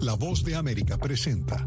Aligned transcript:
La 0.00 0.14
voz 0.14 0.44
de 0.44 0.54
América 0.54 0.96
presenta. 0.96 1.66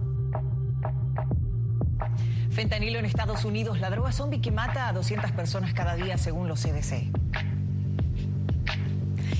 Fentanilo 2.51 2.99
en 2.99 3.05
Estados 3.05 3.43
Unidos, 3.43 3.81
la 3.81 3.89
droga 3.89 4.13
zombie 4.13 4.39
que 4.39 4.51
mata 4.51 4.87
a 4.87 4.93
200 4.93 5.31
personas 5.33 5.73
cada 5.73 5.95
día 5.95 6.17
según 6.17 6.47
los 6.47 6.61
CDC. 6.61 7.11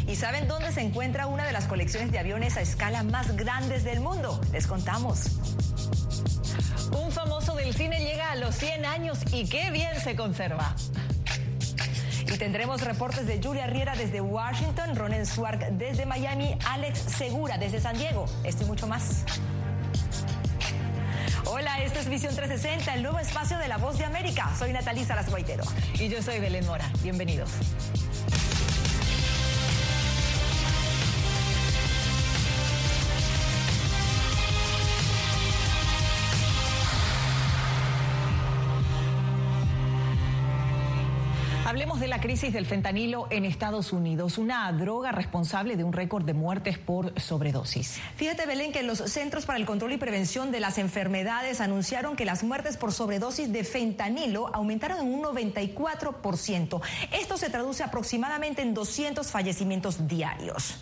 ¿Y 0.05 0.15
saben 0.17 0.49
dónde 0.49 0.73
se 0.73 0.81
encuentra 0.81 1.27
una 1.27 1.45
de 1.45 1.53
las 1.53 1.67
colecciones 1.67 2.11
de 2.11 2.19
aviones 2.19 2.57
a 2.57 2.61
escala 2.61 3.03
más 3.03 3.37
grandes 3.37 3.85
del 3.85 4.01
mundo? 4.01 4.41
Les 4.51 4.67
contamos. 4.67 5.37
Un 6.91 7.11
famoso 7.13 7.55
del 7.55 7.73
cine 7.73 7.99
llega 7.99 8.31
a 8.31 8.35
los 8.35 8.53
100 8.55 8.85
años 8.85 9.19
y 9.31 9.47
qué 9.47 9.71
bien 9.71 9.97
se 10.01 10.17
conserva. 10.17 10.75
Y 12.31 12.37
tendremos 12.37 12.79
reportes 12.81 13.27
de 13.27 13.41
Julia 13.43 13.67
Riera 13.67 13.93
desde 13.93 14.21
Washington, 14.21 14.95
Ronen 14.95 15.25
Swark 15.25 15.67
desde 15.71 16.05
Miami, 16.05 16.57
Alex 16.69 16.99
Segura 16.99 17.57
desde 17.57 17.81
San 17.81 17.97
Diego. 17.97 18.25
Esto 18.45 18.63
y 18.63 18.67
mucho 18.67 18.87
más. 18.87 19.25
Hola, 21.45 21.83
esto 21.83 21.99
es 21.99 22.07
Visión 22.07 22.33
360, 22.33 22.93
el 22.93 23.03
nuevo 23.03 23.19
espacio 23.19 23.57
de 23.57 23.67
la 23.67 23.77
voz 23.77 23.97
de 23.97 24.05
América. 24.05 24.49
Soy 24.57 24.71
Natalí 24.71 25.03
Salas 25.03 25.29
Guaitero. 25.29 25.65
Y 25.95 26.07
yo 26.07 26.21
soy 26.21 26.39
Belén 26.39 26.65
Mora. 26.65 26.89
Bienvenidos. 27.03 27.49
Hablemos 41.71 42.01
de 42.01 42.09
la 42.09 42.19
crisis 42.19 42.51
del 42.51 42.65
fentanilo 42.65 43.27
en 43.29 43.45
Estados 43.45 43.93
Unidos, 43.93 44.37
una 44.37 44.69
droga 44.73 45.13
responsable 45.13 45.77
de 45.77 45.85
un 45.85 45.93
récord 45.93 46.25
de 46.25 46.33
muertes 46.33 46.77
por 46.77 47.17
sobredosis. 47.17 47.97
Fíjate, 48.17 48.45
Belén, 48.45 48.73
que 48.73 48.83
los 48.83 48.97
Centros 48.97 49.45
para 49.45 49.57
el 49.57 49.65
Control 49.65 49.93
y 49.93 49.97
Prevención 49.97 50.51
de 50.51 50.59
las 50.59 50.77
Enfermedades 50.77 51.61
anunciaron 51.61 52.17
que 52.17 52.25
las 52.25 52.43
muertes 52.43 52.75
por 52.75 52.91
sobredosis 52.91 53.53
de 53.53 53.63
fentanilo 53.63 54.53
aumentaron 54.53 54.99
en 54.99 55.13
un 55.13 55.23
94%. 55.23 56.81
Esto 57.13 57.37
se 57.37 57.49
traduce 57.49 57.83
aproximadamente 57.83 58.61
en 58.61 58.73
200 58.73 59.31
fallecimientos 59.31 60.09
diarios. 60.09 60.75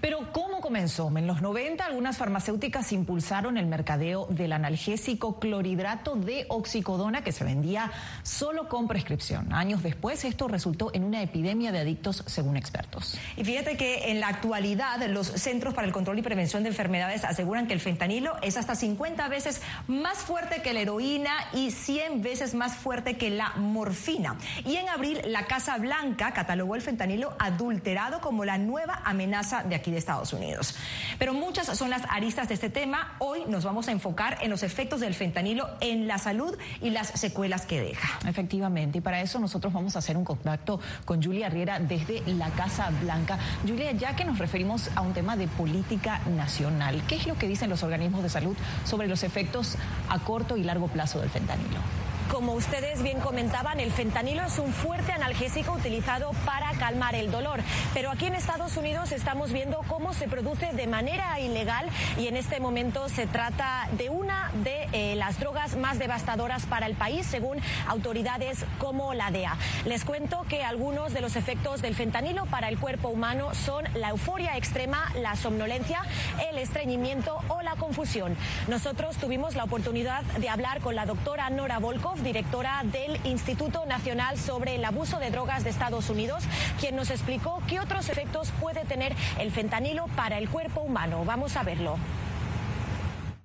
Pero 0.00 0.32
¿cómo 0.32 0.60
comenzó? 0.60 1.10
En 1.16 1.26
los 1.26 1.42
90 1.42 1.84
algunas 1.84 2.16
farmacéuticas 2.16 2.92
impulsaron 2.92 3.56
el 3.56 3.66
mercadeo 3.66 4.26
del 4.30 4.52
analgésico 4.52 5.38
clorhidrato 5.38 6.16
de 6.16 6.46
oxicodona 6.48 7.22
que 7.22 7.32
se 7.32 7.44
vendía 7.44 7.90
solo 8.22 8.68
con 8.68 8.88
prescripción. 8.88 9.52
Años 9.52 9.82
después 9.82 10.24
esto 10.24 10.48
resultó 10.48 10.90
en 10.94 11.04
una 11.04 11.22
epidemia 11.22 11.72
de 11.72 11.80
adictos 11.80 12.22
según 12.26 12.56
expertos. 12.56 13.18
Y 13.36 13.44
fíjate 13.44 13.76
que 13.76 14.10
en 14.10 14.20
la 14.20 14.28
actualidad 14.28 15.04
los 15.08 15.26
Centros 15.26 15.74
para 15.74 15.86
el 15.86 15.92
Control 15.92 16.18
y 16.18 16.22
Prevención 16.22 16.62
de 16.62 16.68
Enfermedades 16.70 17.24
aseguran 17.24 17.66
que 17.66 17.74
el 17.74 17.80
fentanilo 17.80 18.36
es 18.42 18.56
hasta 18.56 18.74
50 18.74 19.28
veces 19.28 19.60
más 19.88 20.18
fuerte 20.18 20.62
que 20.62 20.72
la 20.72 20.80
heroína 20.80 21.32
y 21.52 21.70
100 21.70 22.22
veces 22.22 22.54
más 22.54 22.74
fuerte 22.74 23.16
que 23.16 23.30
la 23.30 23.50
morfina. 23.56 24.36
Y 24.64 24.76
en 24.76 24.88
abril 24.88 25.20
la 25.26 25.46
Casa 25.46 25.76
Blanca 25.78 26.32
catalogó 26.32 26.74
el 26.74 26.82
fentanilo 26.82 27.34
adulterado 27.38 28.20
como 28.20 28.44
la 28.44 28.58
nueva 28.58 29.00
amenaza 29.04 29.63
de 29.68 29.74
aquí 29.74 29.90
de 29.90 29.98
Estados 29.98 30.32
Unidos. 30.32 30.74
Pero 31.18 31.34
muchas 31.34 31.66
son 31.76 31.90
las 31.90 32.02
aristas 32.10 32.48
de 32.48 32.54
este 32.54 32.70
tema. 32.70 33.16
Hoy 33.18 33.44
nos 33.48 33.64
vamos 33.64 33.88
a 33.88 33.92
enfocar 33.92 34.38
en 34.40 34.50
los 34.50 34.62
efectos 34.62 35.00
del 35.00 35.14
fentanilo 35.14 35.68
en 35.80 36.06
la 36.06 36.18
salud 36.18 36.56
y 36.80 36.90
las 36.90 37.08
secuelas 37.08 37.66
que 37.66 37.80
deja. 37.80 38.18
Efectivamente, 38.28 38.98
y 38.98 39.00
para 39.00 39.20
eso 39.20 39.38
nosotros 39.38 39.72
vamos 39.72 39.96
a 39.96 39.98
hacer 39.98 40.16
un 40.16 40.24
contacto 40.24 40.80
con 41.04 41.22
Julia 41.22 41.48
Riera 41.48 41.78
desde 41.78 42.22
la 42.26 42.50
Casa 42.50 42.90
Blanca. 43.02 43.38
Julia, 43.66 43.92
ya 43.92 44.16
que 44.16 44.24
nos 44.24 44.38
referimos 44.38 44.90
a 44.94 45.00
un 45.00 45.12
tema 45.12 45.36
de 45.36 45.48
política 45.48 46.20
nacional, 46.36 47.02
¿qué 47.06 47.16
es 47.16 47.26
lo 47.26 47.36
que 47.36 47.48
dicen 47.48 47.70
los 47.70 47.82
organismos 47.82 48.22
de 48.22 48.28
salud 48.28 48.56
sobre 48.84 49.08
los 49.08 49.22
efectos 49.22 49.76
a 50.08 50.18
corto 50.18 50.56
y 50.56 50.64
largo 50.64 50.88
plazo 50.88 51.20
del 51.20 51.30
fentanilo? 51.30 52.03
Como 52.30 52.54
ustedes 52.54 53.02
bien 53.02 53.20
comentaban, 53.20 53.80
el 53.80 53.92
fentanilo 53.92 54.42
es 54.44 54.58
un 54.58 54.72
fuerte 54.72 55.12
analgésico 55.12 55.72
utilizado 55.72 56.32
para 56.44 56.72
calmar 56.72 57.14
el 57.14 57.30
dolor. 57.30 57.60
Pero 57.92 58.10
aquí 58.10 58.26
en 58.26 58.34
Estados 58.34 58.76
Unidos 58.76 59.12
estamos 59.12 59.52
viendo 59.52 59.82
cómo 59.88 60.14
se 60.14 60.26
produce 60.26 60.72
de 60.72 60.86
manera 60.86 61.38
ilegal 61.38 61.88
y 62.18 62.26
en 62.26 62.36
este 62.36 62.60
momento 62.60 63.08
se 63.08 63.26
trata 63.26 63.88
de 63.92 64.10
una 64.10 64.50
de 64.64 64.88
eh, 64.92 65.16
las 65.16 65.38
drogas 65.38 65.76
más 65.76 65.98
devastadoras 65.98 66.66
para 66.66 66.86
el 66.86 66.94
país, 66.94 67.26
según 67.26 67.58
autoridades 67.86 68.64
como 68.78 69.14
la 69.14 69.30
DEA. 69.30 69.56
Les 69.84 70.04
cuento 70.04 70.44
que 70.48 70.64
algunos 70.64 71.12
de 71.12 71.20
los 71.20 71.36
efectos 71.36 71.82
del 71.82 71.94
fentanilo 71.94 72.46
para 72.46 72.68
el 72.68 72.78
cuerpo 72.78 73.08
humano 73.08 73.54
son 73.54 73.84
la 73.94 74.10
euforia 74.10 74.56
extrema, 74.56 75.12
la 75.20 75.36
somnolencia, 75.36 76.02
el 76.50 76.58
estreñimiento 76.58 77.38
o 77.48 77.62
la 77.62 77.76
confusión. 77.76 78.36
Nosotros 78.66 79.16
tuvimos 79.18 79.54
la 79.54 79.64
oportunidad 79.64 80.22
de 80.22 80.48
hablar 80.48 80.80
con 80.80 80.96
la 80.96 81.06
doctora 81.06 81.50
Nora 81.50 81.78
Directora 82.22 82.82
del 82.84 83.18
Instituto 83.26 83.86
Nacional 83.86 84.38
sobre 84.38 84.76
el 84.76 84.84
Abuso 84.84 85.18
de 85.18 85.30
Drogas 85.30 85.64
de 85.64 85.70
Estados 85.70 86.10
Unidos, 86.10 86.44
quien 86.78 86.96
nos 86.96 87.10
explicó 87.10 87.60
qué 87.66 87.80
otros 87.80 88.08
efectos 88.08 88.52
puede 88.60 88.84
tener 88.84 89.14
el 89.38 89.50
fentanilo 89.50 90.06
para 90.16 90.38
el 90.38 90.48
cuerpo 90.48 90.80
humano. 90.80 91.24
Vamos 91.24 91.56
a 91.56 91.62
verlo 91.62 91.96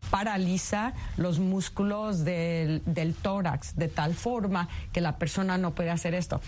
paraliza 0.10 0.94
los 1.18 1.38
músculos 1.38 2.26
del, 2.26 2.82
tórax 3.22 3.76
de 3.76 3.88
tal 3.88 4.16
forma 4.16 4.68
que 4.92 5.02
la 5.02 5.18
persona 5.18 5.60
no 5.60 5.76
puede 5.76 5.92
hacer 5.92 6.16
esto. 6.16 6.42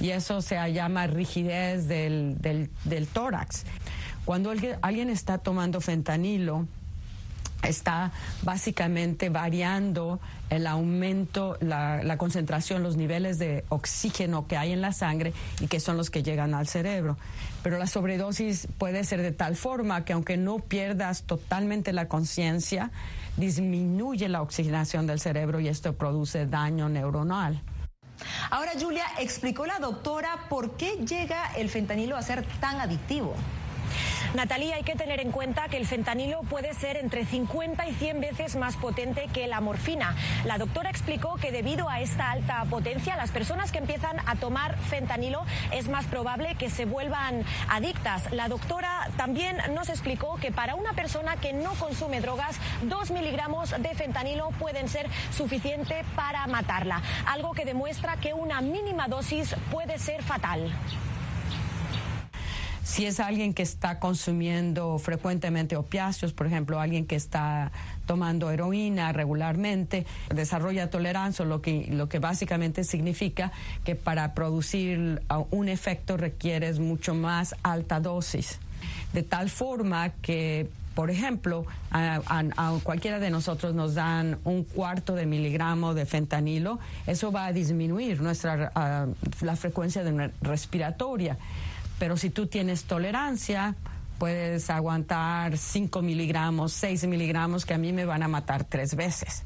Y 0.00 0.10
eso 0.10 0.40
se 0.40 0.56
llama 0.72 1.08
rigidez 1.08 1.88
del, 1.88 2.38
del 2.40 3.08
tórax. 3.08 3.64
Cuando 4.24 4.52
alguien 4.82 5.10
está 5.10 5.38
tomando 5.38 5.80
fentanilo, 5.80 6.68
está 7.66 8.12
básicamente 8.42 9.28
variando 9.28 10.20
el 10.50 10.66
aumento, 10.66 11.56
la, 11.60 12.16
concentración, 12.18 12.82
los 12.82 12.96
niveles 12.96 13.38
de 13.38 13.64
oxígeno 13.68 14.46
que 14.46 14.56
hay 14.56 14.72
en 14.72 14.80
la 14.80 14.92
sangre 14.92 15.32
y 15.60 15.66
que 15.66 15.80
son 15.80 15.96
los 15.96 16.10
que 16.10 16.22
llegan 16.22 16.54
al 16.54 16.68
cerebro. 16.68 17.16
Pero 17.62 17.78
la 17.78 17.86
sobredosis 17.86 18.68
puede 18.78 19.04
ser 19.04 19.22
de 19.22 19.32
tal 19.32 19.56
forma 19.56 20.04
que 20.04 20.12
aunque 20.12 20.36
no 20.36 20.58
pierdas 20.58 21.22
totalmente 21.22 21.92
la 21.92 22.08
conciencia, 22.08 22.90
disminuye 23.36 24.28
la 24.28 24.42
oxigenación 24.42 25.06
del 25.06 25.18
cerebro 25.18 25.60
y 25.60 25.68
esto 25.68 25.94
produce 25.94 26.46
daño 26.46 26.88
neuronal. 26.88 27.62
Ahora, 28.50 28.72
Julia, 28.80 29.04
explicó 29.18 29.66
la 29.66 29.78
doctora 29.78 30.46
por 30.48 30.76
qué 30.76 30.98
llega 31.04 31.52
el 31.56 31.68
fentanilo 31.68 32.16
a 32.16 32.22
ser 32.22 32.44
tan 32.60 32.80
adictivo. 32.80 33.34
Natalia, 34.34 34.76
hay 34.76 34.82
que 34.82 34.94
tener 34.94 35.20
en 35.20 35.30
cuenta 35.30 35.68
que 35.68 35.76
el 35.76 35.86
fentanilo 35.86 36.42
puede 36.42 36.74
ser 36.74 36.96
entre 36.96 37.24
50 37.24 37.86
y 37.86 37.94
100 37.94 38.20
veces 38.20 38.56
más 38.56 38.76
potente 38.76 39.28
que 39.32 39.46
la 39.46 39.60
morfina. 39.60 40.14
La 40.44 40.58
doctora 40.58 40.90
explicó 40.90 41.36
que 41.36 41.52
debido 41.52 41.88
a 41.88 42.00
esta 42.00 42.30
alta 42.30 42.64
potencia, 42.68 43.16
las 43.16 43.30
personas 43.30 43.70
que 43.70 43.78
empiezan 43.78 44.16
a 44.26 44.36
tomar 44.36 44.76
fentanilo 44.78 45.44
es 45.70 45.88
más 45.88 46.06
probable 46.06 46.56
que 46.56 46.70
se 46.70 46.84
vuelvan 46.84 47.44
adictas. 47.68 48.30
La 48.32 48.48
doctora 48.48 49.08
también 49.16 49.56
nos 49.74 49.88
explicó 49.88 50.36
que 50.36 50.50
para 50.50 50.74
una 50.74 50.92
persona 50.92 51.36
que 51.36 51.52
no 51.52 51.74
consume 51.74 52.20
drogas, 52.20 52.56
dos 52.82 53.10
miligramos 53.10 53.70
de 53.70 53.94
fentanilo 53.94 54.50
pueden 54.58 54.88
ser 54.88 55.08
suficiente 55.30 56.04
para 56.16 56.46
matarla, 56.46 57.02
algo 57.26 57.52
que 57.52 57.64
demuestra 57.64 58.16
que 58.16 58.34
una 58.34 58.60
mínima 58.60 59.08
dosis 59.08 59.54
puede 59.70 59.98
ser 59.98 60.22
fatal. 60.22 60.72
Si 62.84 63.06
es 63.06 63.18
alguien 63.18 63.54
que 63.54 63.62
está 63.62 63.98
consumiendo 63.98 64.98
frecuentemente 64.98 65.74
opiáceos, 65.74 66.34
por 66.34 66.46
ejemplo, 66.46 66.78
alguien 66.78 67.06
que 67.06 67.16
está 67.16 67.72
tomando 68.06 68.50
heroína 68.50 69.10
regularmente, 69.12 70.04
desarrolla 70.28 70.90
tolerancia, 70.90 71.46
lo 71.46 71.62
que, 71.62 71.88
lo 71.90 72.10
que 72.10 72.18
básicamente 72.18 72.84
significa 72.84 73.52
que 73.84 73.94
para 73.96 74.34
producir 74.34 75.22
un 75.50 75.68
efecto 75.70 76.18
requieres 76.18 76.78
mucho 76.78 77.14
más 77.14 77.56
alta 77.62 78.00
dosis. 78.00 78.58
De 79.14 79.22
tal 79.22 79.48
forma 79.48 80.10
que 80.20 80.68
por 80.94 81.10
ejemplo, 81.10 81.66
a, 81.90 82.78
cualquiera 82.84 83.18
de 83.18 83.28
nosotros 83.28 83.74
nos 83.74 83.94
dan 83.94 84.38
un 84.44 84.62
cuarto 84.62 85.14
de 85.14 85.26
miligramo 85.26 85.92
de 85.92 86.06
fentanilo, 86.06 86.78
eso 87.06 87.32
va 87.32 87.46
a 87.46 87.52
disminuir 87.52 88.20
nuestra 88.20 88.70
la 89.40 89.56
frecuencia 89.56 90.04
de 90.04 90.30
respiratoria. 90.40 91.36
Pero 91.98 92.16
si 92.16 92.30
tú 92.30 92.46
tienes 92.46 92.84
tolerancia, 92.84 93.74
puedes 94.18 94.70
aguantar 94.70 95.56
5 95.56 96.02
miligramos, 96.02 96.72
6 96.72 97.06
miligramos, 97.06 97.64
que 97.64 97.74
a 97.74 97.78
mí 97.78 97.92
me 97.92 98.04
van 98.04 98.22
a 98.22 98.28
matar 98.28 98.64
tres 98.64 98.94
veces. 98.94 99.44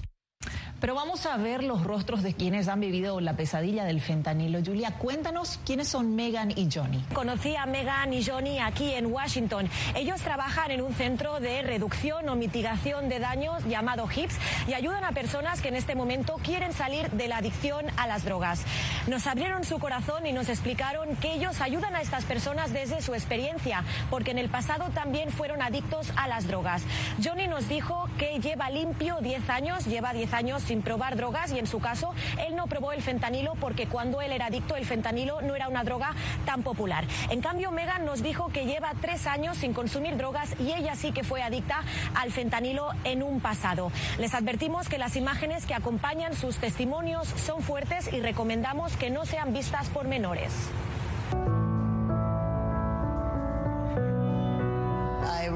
Pero 0.80 0.94
vamos 0.94 1.26
a 1.26 1.36
ver 1.36 1.64
los 1.64 1.82
rostros 1.82 2.22
de 2.22 2.34
quienes 2.34 2.68
han 2.68 2.78
vivido 2.78 3.20
la 3.20 3.32
pesadilla 3.32 3.84
del 3.84 4.00
fentanilo. 4.00 4.60
Julia, 4.64 4.92
cuéntanos 4.92 5.58
quiénes 5.66 5.88
son 5.88 6.14
Megan 6.14 6.52
y 6.52 6.68
Johnny. 6.72 7.04
Conocí 7.12 7.56
a 7.56 7.66
Megan 7.66 8.12
y 8.12 8.24
Johnny 8.24 8.60
aquí 8.60 8.92
en 8.92 9.06
Washington. 9.06 9.68
Ellos 9.96 10.20
trabajan 10.20 10.70
en 10.70 10.80
un 10.80 10.94
centro 10.94 11.40
de 11.40 11.62
reducción 11.62 12.28
o 12.28 12.36
mitigación 12.36 13.08
de 13.08 13.18
daños 13.18 13.64
llamado 13.64 14.06
HIPS 14.06 14.36
y 14.68 14.74
ayudan 14.74 15.02
a 15.02 15.10
personas 15.10 15.60
que 15.60 15.68
en 15.68 15.74
este 15.74 15.96
momento 15.96 16.36
quieren 16.44 16.72
salir 16.72 17.10
de 17.10 17.26
la 17.26 17.38
adicción 17.38 17.86
a 17.96 18.06
las 18.06 18.24
drogas. 18.24 18.62
Nos 19.08 19.26
abrieron 19.26 19.64
su 19.64 19.80
corazón 19.80 20.26
y 20.26 20.32
nos 20.32 20.48
explicaron 20.48 21.16
que 21.16 21.34
ellos 21.34 21.60
ayudan 21.60 21.96
a 21.96 22.02
estas 22.02 22.24
personas 22.24 22.72
desde 22.72 23.02
su 23.02 23.14
experiencia, 23.14 23.82
porque 24.10 24.30
en 24.30 24.38
el 24.38 24.48
pasado 24.48 24.90
también 24.94 25.30
fueron 25.32 25.60
adictos 25.60 26.12
a 26.14 26.28
las 26.28 26.46
drogas. 26.46 26.82
Johnny 27.22 27.48
nos 27.48 27.68
dijo 27.68 28.08
que 28.16 28.38
lleva 28.38 28.70
limpio 28.70 29.16
10 29.20 29.50
años, 29.50 29.84
lleva 29.86 30.12
10 30.12 30.32
años 30.34 30.67
sin 30.68 30.82
probar 30.82 31.16
drogas 31.16 31.50
y 31.52 31.58
en 31.58 31.66
su 31.66 31.80
caso 31.80 32.14
él 32.46 32.54
no 32.54 32.66
probó 32.66 32.92
el 32.92 33.00
fentanilo 33.00 33.54
porque 33.54 33.86
cuando 33.86 34.20
él 34.20 34.32
era 34.32 34.46
adicto 34.46 34.76
el 34.76 34.84
fentanilo 34.84 35.40
no 35.40 35.56
era 35.56 35.68
una 35.68 35.82
droga 35.82 36.14
tan 36.44 36.62
popular. 36.62 37.06
En 37.30 37.40
cambio, 37.40 37.70
Megan 37.70 38.04
nos 38.04 38.22
dijo 38.22 38.48
que 38.48 38.66
lleva 38.66 38.92
tres 39.00 39.26
años 39.26 39.56
sin 39.56 39.72
consumir 39.72 40.16
drogas 40.18 40.54
y 40.60 40.72
ella 40.72 40.94
sí 40.94 41.12
que 41.12 41.24
fue 41.24 41.42
adicta 41.42 41.82
al 42.14 42.30
fentanilo 42.32 42.90
en 43.04 43.22
un 43.22 43.40
pasado. 43.40 43.90
Les 44.18 44.34
advertimos 44.34 44.88
que 44.88 44.98
las 44.98 45.16
imágenes 45.16 45.64
que 45.64 45.74
acompañan 45.74 46.36
sus 46.36 46.58
testimonios 46.58 47.28
son 47.28 47.62
fuertes 47.62 48.12
y 48.12 48.20
recomendamos 48.20 48.96
que 48.96 49.08
no 49.08 49.24
sean 49.24 49.54
vistas 49.54 49.88
por 49.88 50.06
menores. 50.06 50.52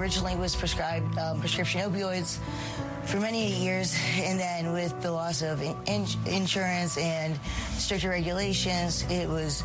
Originally 0.02 0.34
was 0.34 0.56
prescribed 0.56 1.16
um, 1.16 1.38
prescription 1.38 1.80
opioids 1.80 2.38
for 3.04 3.20
many 3.20 3.54
years, 3.62 3.96
and 4.16 4.38
then 4.38 4.72
with 4.72 5.00
the 5.00 5.12
loss 5.12 5.42
of 5.42 5.62
in 5.62 6.06
insurance 6.26 6.98
and 6.98 7.38
stricter 7.74 8.08
regulations, 8.08 9.04
it 9.08 9.28
was 9.28 9.62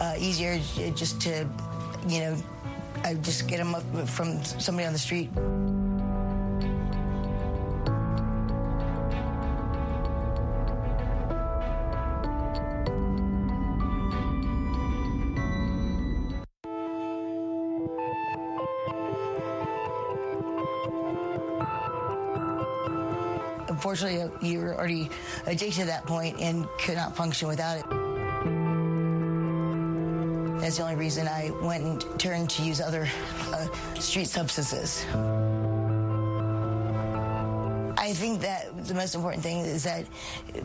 uh, 0.00 0.14
easier 0.18 0.58
just 0.94 1.22
to, 1.22 1.48
you 2.06 2.20
know, 2.20 2.36
I 3.02 3.14
just 3.14 3.48
get 3.48 3.56
them 3.56 3.74
up 3.74 3.82
from 4.06 4.44
somebody 4.44 4.86
on 4.86 4.92
the 4.92 4.98
street. 4.98 5.30
Unfortunately, 23.88 24.46
you 24.46 24.60
were 24.60 24.76
already 24.76 25.08
addicted 25.46 25.80
to 25.80 25.86
that 25.86 26.04
point 26.06 26.38
and 26.40 26.68
could 26.78 26.96
not 26.96 27.16
function 27.16 27.48
without 27.48 27.78
it. 27.78 27.84
That's 30.60 30.76
the 30.76 30.82
only 30.82 30.96
reason 30.96 31.26
I 31.26 31.50
went 31.62 31.84
and 31.84 32.20
turned 32.20 32.50
to 32.50 32.62
use 32.62 32.82
other 32.82 33.08
uh, 33.52 33.66
street 33.94 34.26
substances. 34.26 35.06
I 37.96 38.12
think 38.12 38.42
that 38.42 38.86
the 38.86 38.94
most 38.94 39.14
important 39.14 39.42
thing 39.42 39.60
is 39.60 39.84
that 39.84 40.04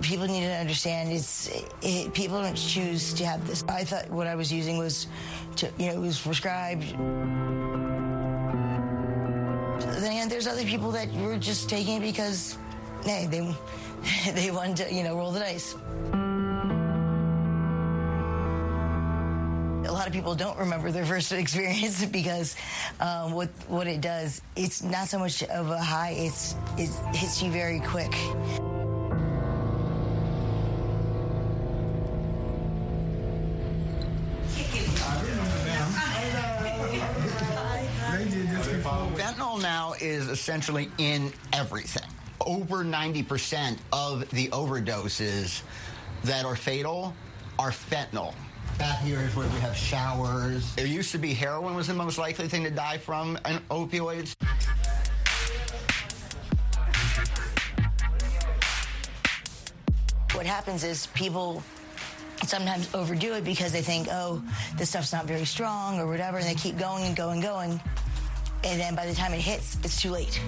people 0.01 0.27
need 0.27 0.41
to 0.41 0.55
understand 0.55 1.13
is 1.13 1.49
it, 1.81 2.13
people 2.13 2.41
don't 2.41 2.55
choose 2.55 3.13
to 3.13 3.25
have 3.25 3.47
this. 3.47 3.63
I 3.69 3.85
thought 3.85 4.09
what 4.09 4.27
I 4.27 4.35
was 4.35 4.51
using 4.51 4.77
was, 4.77 5.07
to, 5.57 5.71
you 5.77 5.87
know, 5.87 5.93
it 5.93 5.99
was 5.99 6.19
prescribed. 6.19 6.83
Then 10.01 10.27
there's 10.27 10.47
other 10.47 10.65
people 10.65 10.91
that 10.91 11.09
were 11.13 11.37
just 11.37 11.69
taking 11.69 11.97
it 11.97 12.01
because 12.01 12.57
hey, 13.03 13.27
they 13.27 14.31
they 14.31 14.51
wanted 14.51 14.87
to, 14.87 14.93
you 14.93 15.03
know, 15.03 15.17
roll 15.17 15.31
the 15.31 15.39
dice. 15.39 15.75
A 19.85 19.91
lot 19.93 20.07
of 20.07 20.13
people 20.13 20.33
don't 20.33 20.57
remember 20.57 20.91
their 20.91 21.05
first 21.05 21.31
experience 21.33 22.03
because 22.05 22.55
um, 22.99 23.33
what 23.33 23.49
what 23.67 23.87
it 23.87 24.01
does, 24.01 24.41
it's 24.55 24.81
not 24.81 25.07
so 25.07 25.19
much 25.19 25.43
of 25.43 25.69
a 25.69 25.79
high; 25.79 26.11
it's 26.11 26.55
it 26.77 26.89
hits 27.15 27.41
you 27.41 27.51
very 27.51 27.79
quick. 27.79 28.11
Fentanyl 39.15 39.61
now 39.61 39.93
is 39.99 40.27
essentially 40.27 40.89
in 40.97 41.31
everything 41.51 42.03
over 42.45 42.83
90% 42.83 43.77
of 43.91 44.29
the 44.29 44.47
overdoses 44.49 45.61
that 46.23 46.45
are 46.45 46.55
fatal 46.55 47.13
are 47.59 47.71
fentanyl. 47.71 48.33
Back 48.77 48.99
here 48.99 49.19
is 49.19 49.35
where 49.35 49.47
we 49.47 49.59
have 49.59 49.75
showers. 49.75 50.75
It 50.77 50.87
used 50.87 51.11
to 51.11 51.17
be 51.17 51.33
heroin 51.33 51.75
was 51.75 51.87
the 51.87 51.93
most 51.93 52.17
likely 52.17 52.47
thing 52.47 52.63
to 52.63 52.71
die 52.71 52.97
from 52.97 53.37
and 53.45 53.67
opioids. 53.69 54.33
What 60.33 60.47
happens 60.47 60.83
is 60.83 61.07
people 61.07 61.61
sometimes 62.47 62.93
overdo 62.95 63.33
it 63.33 63.43
because 63.43 63.71
they 63.71 63.81
think, 63.81 64.07
oh, 64.11 64.43
this 64.77 64.89
stuff's 64.89 65.13
not 65.13 65.25
very 65.25 65.45
strong 65.45 65.99
or 65.99 66.07
whatever, 66.07 66.37
and 66.37 66.47
they 66.47 66.55
keep 66.55 66.77
going 66.77 67.03
and 67.03 67.15
going 67.15 67.33
and 67.33 67.43
going. 67.43 67.81
And 68.63 68.79
then 68.79 68.95
by 68.95 69.05
the 69.05 69.13
time 69.13 69.33
it 69.33 69.41
hits, 69.41 69.77
it's 69.83 70.01
too 70.01 70.09
late. 70.09 70.41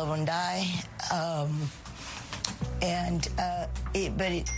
Had 0.00 0.06
a 0.06 0.10
loved 0.10 0.10
one 0.10 0.24
die, 0.24 0.66
um, 1.12 1.70
and 2.82 3.28
uh, 3.38 3.66
it, 3.94 4.16
but 4.16 4.32
it, 4.32 4.50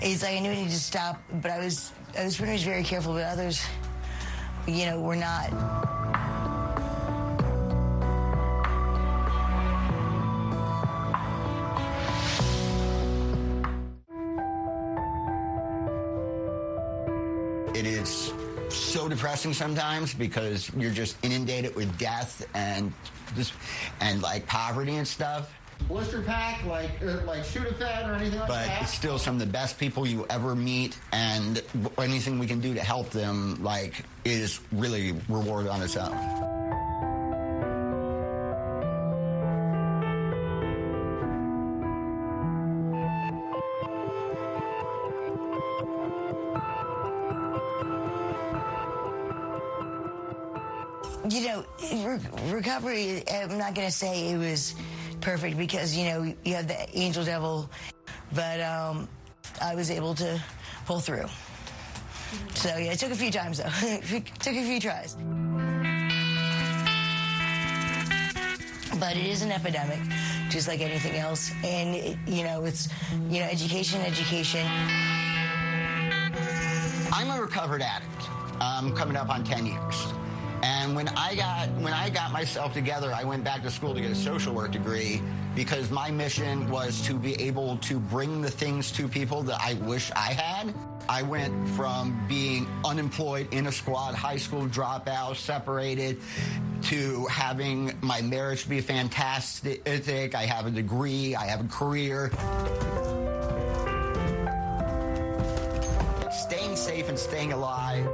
it's 0.00 0.22
like 0.22 0.36
I 0.36 0.38
knew 0.40 0.50
I 0.50 0.54
needed 0.54 0.70
to 0.70 0.78
stop, 0.78 1.20
but 1.42 1.50
I 1.50 1.58
was 1.58 1.92
I 2.18 2.24
was 2.24 2.36
pretty 2.36 2.52
much 2.52 2.64
very 2.64 2.82
careful, 2.82 3.12
but 3.14 3.24
others, 3.24 3.64
you 4.66 4.86
know, 4.86 5.00
were 5.00 5.16
not. 5.16 6.07
So 18.88 19.08
depressing 19.08 19.52
sometimes 19.52 20.14
because 20.14 20.70
you're 20.74 20.92
just 20.92 21.16
inundated 21.24 21.74
with 21.74 21.96
death 21.98 22.46
and 22.54 22.92
just 23.36 23.52
and 24.00 24.22
like 24.22 24.46
poverty 24.46 24.96
and 24.96 25.06
stuff. 25.06 25.54
Blister 25.86 26.22
pack, 26.22 26.64
like 26.64 26.90
uh, 27.02 27.24
like 27.24 27.42
Sudafed 27.42 28.08
or 28.08 28.14
anything 28.14 28.38
like 28.40 28.48
but 28.48 28.54
that. 28.54 28.78
But 28.80 28.82
it's 28.82 28.94
still 28.94 29.18
some 29.18 29.34
of 29.34 29.40
the 29.40 29.46
best 29.46 29.78
people 29.78 30.06
you 30.06 30.26
ever 30.28 30.56
meet, 30.56 30.98
and 31.12 31.62
anything 31.98 32.38
we 32.40 32.46
can 32.48 32.60
do 32.60 32.74
to 32.74 32.80
help 32.80 33.10
them, 33.10 33.62
like, 33.62 34.04
is 34.24 34.60
really 34.72 35.12
reward 35.28 35.68
on 35.68 35.80
its 35.80 35.96
own. 35.96 36.57
You 51.30 51.46
know, 51.46 51.64
re 52.04 52.18
recovery, 52.52 53.22
I'm 53.30 53.58
not 53.58 53.74
going 53.74 53.86
to 53.86 53.92
say 53.92 54.30
it 54.30 54.38
was 54.38 54.74
perfect 55.20 55.56
because, 55.56 55.96
you 55.96 56.04
know, 56.04 56.34
you 56.44 56.54
have 56.54 56.68
the 56.68 56.98
angel 56.98 57.24
devil, 57.24 57.68
but 58.34 58.60
um, 58.60 59.08
I 59.60 59.74
was 59.74 59.90
able 59.90 60.14
to 60.16 60.40
pull 60.86 61.00
through. 61.00 61.26
So, 62.54 62.68
yeah, 62.68 62.92
it 62.92 62.98
took 62.98 63.10
a 63.10 63.16
few 63.16 63.30
times, 63.30 63.58
though. 63.58 63.70
it 63.82 64.26
took 64.38 64.54
a 64.54 64.64
few 64.64 64.80
tries. 64.80 65.16
But 68.98 69.16
it 69.16 69.26
is 69.26 69.42
an 69.42 69.52
epidemic, 69.52 70.00
just 70.50 70.66
like 70.66 70.80
anything 70.80 71.16
else. 71.16 71.52
And, 71.64 71.94
it, 71.94 72.18
you 72.26 72.42
know, 72.44 72.64
it's, 72.64 72.88
you 73.28 73.40
know, 73.40 73.46
education, 73.46 74.00
education. 74.02 74.66
I'm 77.12 77.30
a 77.30 77.40
recovered 77.40 77.82
addict. 77.82 78.28
I'm 78.60 78.94
coming 78.94 79.16
up 79.16 79.30
on 79.30 79.44
10 79.44 79.66
years. 79.66 80.17
And 80.88 80.96
when 80.96 81.08
I 81.08 81.34
got 81.34 81.68
when 81.82 81.92
I 81.92 82.08
got 82.08 82.32
myself 82.32 82.72
together, 82.72 83.12
I 83.12 83.22
went 83.22 83.44
back 83.44 83.62
to 83.64 83.70
school 83.70 83.92
to 83.92 84.00
get 84.00 84.10
a 84.10 84.14
social 84.14 84.54
work 84.54 84.72
degree 84.72 85.20
because 85.54 85.90
my 85.90 86.10
mission 86.10 86.70
was 86.70 87.02
to 87.02 87.12
be 87.12 87.34
able 87.42 87.76
to 87.88 88.00
bring 88.00 88.40
the 88.40 88.50
things 88.50 88.90
to 88.92 89.06
people 89.06 89.42
that 89.42 89.60
I 89.60 89.74
wish 89.74 90.10
I 90.12 90.32
had. 90.32 90.74
I 91.06 91.20
went 91.20 91.68
from 91.76 92.18
being 92.26 92.66
unemployed 92.86 93.52
in 93.52 93.66
a 93.66 93.72
squad, 93.72 94.14
high 94.14 94.38
school 94.38 94.66
dropout, 94.66 95.36
separated, 95.36 96.22
to 96.84 97.26
having 97.26 97.92
my 98.00 98.22
marriage 98.22 98.66
be 98.66 98.80
fantastic. 98.80 99.86
I 100.34 100.46
have 100.46 100.64
a 100.64 100.70
degree, 100.70 101.36
I 101.36 101.44
have 101.48 101.62
a 101.62 101.68
career. 101.68 102.30
Staying 106.32 106.76
safe 106.76 107.10
and 107.10 107.18
staying 107.18 107.52
alive 107.52 108.08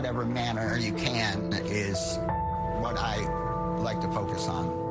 whatever 0.00 0.24
manner 0.24 0.78
you 0.78 0.94
can 0.94 1.52
is 1.66 2.18
what 2.80 2.96
I 2.96 3.16
like 3.80 4.00
to 4.00 4.10
focus 4.12 4.48
on. 4.48 4.89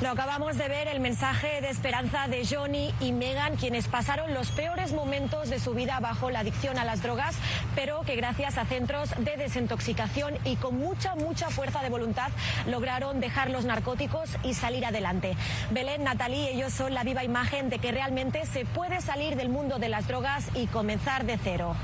Lo 0.00 0.10
acabamos 0.10 0.58
de 0.58 0.68
ver 0.68 0.88
el 0.88 0.98
mensaje 0.98 1.60
de 1.60 1.70
esperanza 1.70 2.26
de 2.26 2.44
Johnny 2.44 2.92
y 3.00 3.12
Megan, 3.12 3.56
quienes 3.56 3.86
pasaron 3.86 4.34
los 4.34 4.50
peores 4.50 4.92
momentos 4.92 5.50
de 5.50 5.60
su 5.60 5.72
vida 5.72 6.00
bajo 6.00 6.30
la 6.30 6.40
adicción 6.40 6.78
a 6.78 6.84
las 6.84 7.00
drogas, 7.00 7.36
pero 7.76 8.02
que 8.02 8.16
gracias 8.16 8.58
a 8.58 8.64
centros 8.64 9.10
de 9.18 9.36
desintoxicación 9.36 10.34
y 10.44 10.56
con 10.56 10.78
mucha, 10.78 11.14
mucha 11.14 11.48
fuerza 11.48 11.80
de 11.80 11.90
voluntad 11.90 12.30
lograron 12.66 13.20
dejar 13.20 13.50
los 13.50 13.64
narcóticos 13.64 14.30
y 14.42 14.54
salir 14.54 14.84
adelante. 14.84 15.36
Belén, 15.70 16.02
Natalie, 16.02 16.50
ellos 16.50 16.72
son 16.72 16.92
la 16.92 17.04
viva 17.04 17.22
imagen 17.22 17.70
de 17.70 17.78
que 17.78 17.92
realmente 17.92 18.46
se 18.46 18.64
puede 18.64 19.00
salir 19.00 19.36
del 19.36 19.48
mundo 19.48 19.78
de 19.78 19.88
las 19.88 20.08
drogas 20.08 20.44
y 20.54 20.66
comenzar 20.66 21.24
de 21.24 21.38
cero. 21.38 21.76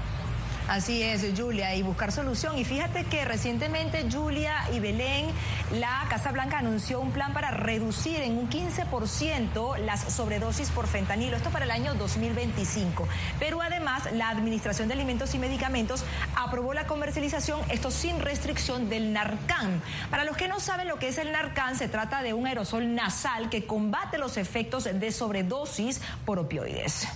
Así 0.71 1.03
es, 1.03 1.27
Julia, 1.37 1.75
y 1.75 1.83
buscar 1.83 2.13
solución. 2.13 2.57
Y 2.57 2.65
fíjate 2.65 3.03
que 3.03 3.25
recientemente 3.25 4.07
Julia 4.09 4.55
y 4.73 4.79
Belén, 4.79 5.27
la 5.73 6.07
Casa 6.09 6.31
Blanca 6.31 6.59
anunció 6.59 7.01
un 7.01 7.11
plan 7.11 7.33
para 7.33 7.51
reducir 7.51 8.21
en 8.21 8.39
un 8.39 8.49
15% 8.49 9.79
las 9.79 10.01
sobredosis 10.01 10.71
por 10.71 10.87
fentanilo, 10.87 11.37
esto 11.37 11.51
para 11.51 11.65
el 11.65 11.73
año 11.73 11.95
2025. 11.95 13.09
Pero 13.41 13.61
además, 13.61 14.13
la 14.13 14.29
Administración 14.29 14.87
de 14.87 14.95
Alimentos 14.95 15.35
y 15.35 15.41
Medicamentos 15.41 16.05
aprobó 16.37 16.73
la 16.73 16.87
comercialización, 16.87 17.61
esto 17.69 17.91
sin 17.91 18.21
restricción, 18.21 18.89
del 18.89 19.13
Narcan. 19.13 19.83
Para 20.09 20.23
los 20.23 20.37
que 20.37 20.47
no 20.47 20.61
saben 20.61 20.87
lo 20.87 21.01
que 21.01 21.09
es 21.09 21.19
el 21.19 21.33
Narcan, 21.33 21.75
se 21.75 21.89
trata 21.89 22.23
de 22.23 22.33
un 22.33 22.47
aerosol 22.47 22.95
nasal 22.95 23.51
que 23.51 23.67
combate 23.67 24.19
los 24.19 24.37
efectos 24.37 24.85
de 24.85 25.11
sobredosis 25.11 26.01
por 26.25 26.39
opioides. 26.39 27.09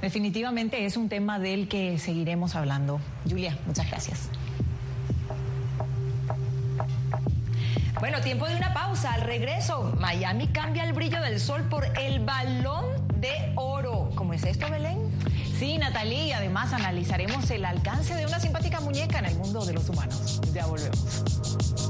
Definitivamente 0.00 0.86
es 0.86 0.96
un 0.96 1.08
tema 1.08 1.38
del 1.38 1.68
que 1.68 1.98
seguiremos 1.98 2.56
hablando. 2.56 3.00
Julia, 3.28 3.58
muchas 3.66 3.88
gracias. 3.88 4.30
Bueno, 8.00 8.20
tiempo 8.22 8.46
de 8.46 8.56
una 8.56 8.72
pausa. 8.72 9.12
Al 9.12 9.20
regreso, 9.20 9.94
Miami 10.00 10.48
cambia 10.48 10.84
el 10.84 10.94
brillo 10.94 11.20
del 11.20 11.38
sol 11.38 11.62
por 11.68 11.84
el 11.98 12.20
balón 12.20 12.86
de 13.20 13.52
oro. 13.56 14.10
¿Cómo 14.14 14.32
es 14.32 14.44
esto, 14.44 14.70
Belén? 14.70 14.98
Sí, 15.58 15.76
Natalie, 15.76 16.28
y 16.28 16.32
además 16.32 16.72
analizaremos 16.72 17.50
el 17.50 17.66
alcance 17.66 18.14
de 18.14 18.24
una 18.24 18.40
simpática 18.40 18.80
muñeca 18.80 19.18
en 19.18 19.26
el 19.26 19.36
mundo 19.36 19.66
de 19.66 19.74
los 19.74 19.90
humanos. 19.90 20.40
Ya 20.54 20.64
volvemos. 20.64 21.89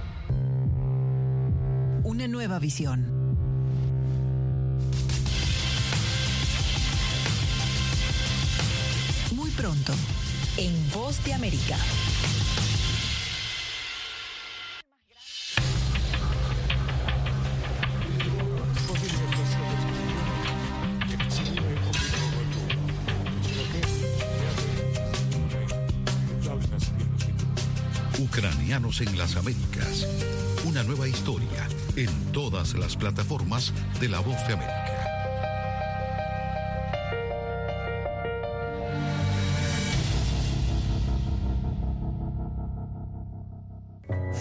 una 2.03 2.27
nueva 2.27 2.59
visión. 2.59 3.05
Muy 9.35 9.49
pronto, 9.51 9.93
en 10.57 10.73
Voz 10.91 11.23
de 11.23 11.33
América. 11.33 11.77
Ucranianos 28.19 29.01
en 29.01 29.17
las 29.17 29.35
Américas. 29.35 30.07
Una 30.65 30.83
nueva 30.83 31.07
historia 31.07 31.67
en 31.95 32.31
todas 32.31 32.73
las 32.73 32.95
plataformas 32.95 33.73
de 33.99 34.09
La 34.09 34.19
Voz 34.19 34.37
de 34.47 34.53
América. 34.53 34.87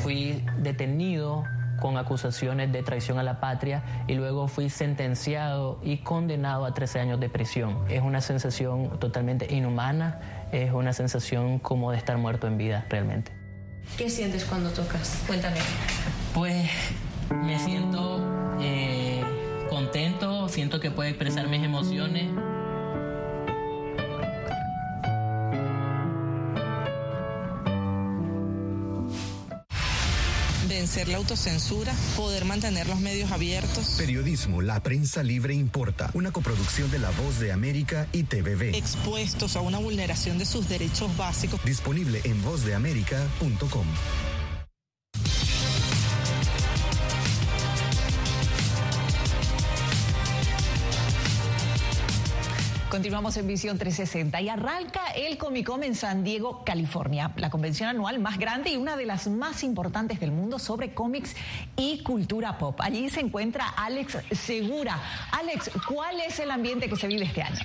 Fui 0.02 0.44
detenido 0.58 1.44
con 1.80 1.96
acusaciones 1.96 2.70
de 2.72 2.82
traición 2.82 3.18
a 3.18 3.22
la 3.22 3.40
patria 3.40 3.82
y 4.06 4.14
luego 4.14 4.46
fui 4.48 4.70
sentenciado 4.70 5.80
y 5.82 5.98
condenado 5.98 6.64
a 6.64 6.74
13 6.74 7.00
años 7.00 7.20
de 7.20 7.28
prisión. 7.28 7.84
Es 7.88 8.02
una 8.02 8.20
sensación 8.20 8.98
totalmente 9.00 9.52
inhumana, 9.52 10.48
es 10.52 10.72
una 10.72 10.92
sensación 10.92 11.58
como 11.58 11.90
de 11.90 11.98
estar 11.98 12.16
muerto 12.18 12.46
en 12.46 12.58
vida 12.58 12.86
realmente. 12.88 13.32
¿Qué 13.96 14.08
sientes 14.08 14.44
cuando 14.44 14.70
tocas? 14.70 15.22
Cuéntame. 15.26 15.58
Pues 16.34 16.70
me 17.34 17.58
siento 17.58 18.20
eh, 18.60 19.22
contento, 19.68 20.48
siento 20.48 20.80
que 20.80 20.90
puedo 20.90 21.08
expresar 21.08 21.48
mis 21.48 21.62
emociones. 21.62 22.28
vencer 30.80 31.08
la 31.08 31.18
autocensura, 31.18 31.92
poder 32.16 32.44
mantener 32.44 32.88
los 32.88 33.00
medios 33.00 33.30
abiertos. 33.32 33.96
Periodismo, 33.98 34.62
la 34.62 34.82
prensa 34.82 35.22
libre 35.22 35.52
importa. 35.52 36.10
Una 36.14 36.32
coproducción 36.32 36.90
de 36.90 36.98
La 36.98 37.10
Voz 37.10 37.38
de 37.38 37.52
América 37.52 38.06
y 38.12 38.22
TVV. 38.22 38.74
Expuestos 38.74 39.56
a 39.56 39.60
una 39.60 39.78
vulneración 39.78 40.38
de 40.38 40.46
sus 40.46 40.68
derechos 40.68 41.14
básicos. 41.16 41.62
Disponible 41.64 42.22
en 42.24 42.42
vozdeamerica.com. 42.42 43.86
Continuamos 52.90 53.36
en 53.36 53.46
Visión 53.46 53.78
360 53.78 54.40
y 54.40 54.48
arranca 54.48 55.12
el 55.14 55.38
Comic 55.38 55.64
Con 55.64 55.84
en 55.84 55.94
San 55.94 56.24
Diego, 56.24 56.64
California, 56.64 57.30
la 57.36 57.48
convención 57.48 57.88
anual 57.88 58.18
más 58.18 58.36
grande 58.36 58.70
y 58.70 58.76
una 58.76 58.96
de 58.96 59.06
las 59.06 59.28
más 59.28 59.62
importantes 59.62 60.18
del 60.18 60.32
mundo 60.32 60.58
sobre 60.58 60.92
cómics 60.92 61.36
y 61.76 62.02
cultura 62.02 62.58
pop. 62.58 62.80
Allí 62.80 63.08
se 63.08 63.20
encuentra 63.20 63.68
Alex 63.68 64.18
Segura. 64.32 64.98
Alex, 65.30 65.70
¿cuál 65.86 66.20
es 66.20 66.40
el 66.40 66.50
ambiente 66.50 66.88
que 66.88 66.96
se 66.96 67.06
vive 67.06 67.26
este 67.26 67.42
año? 67.42 67.60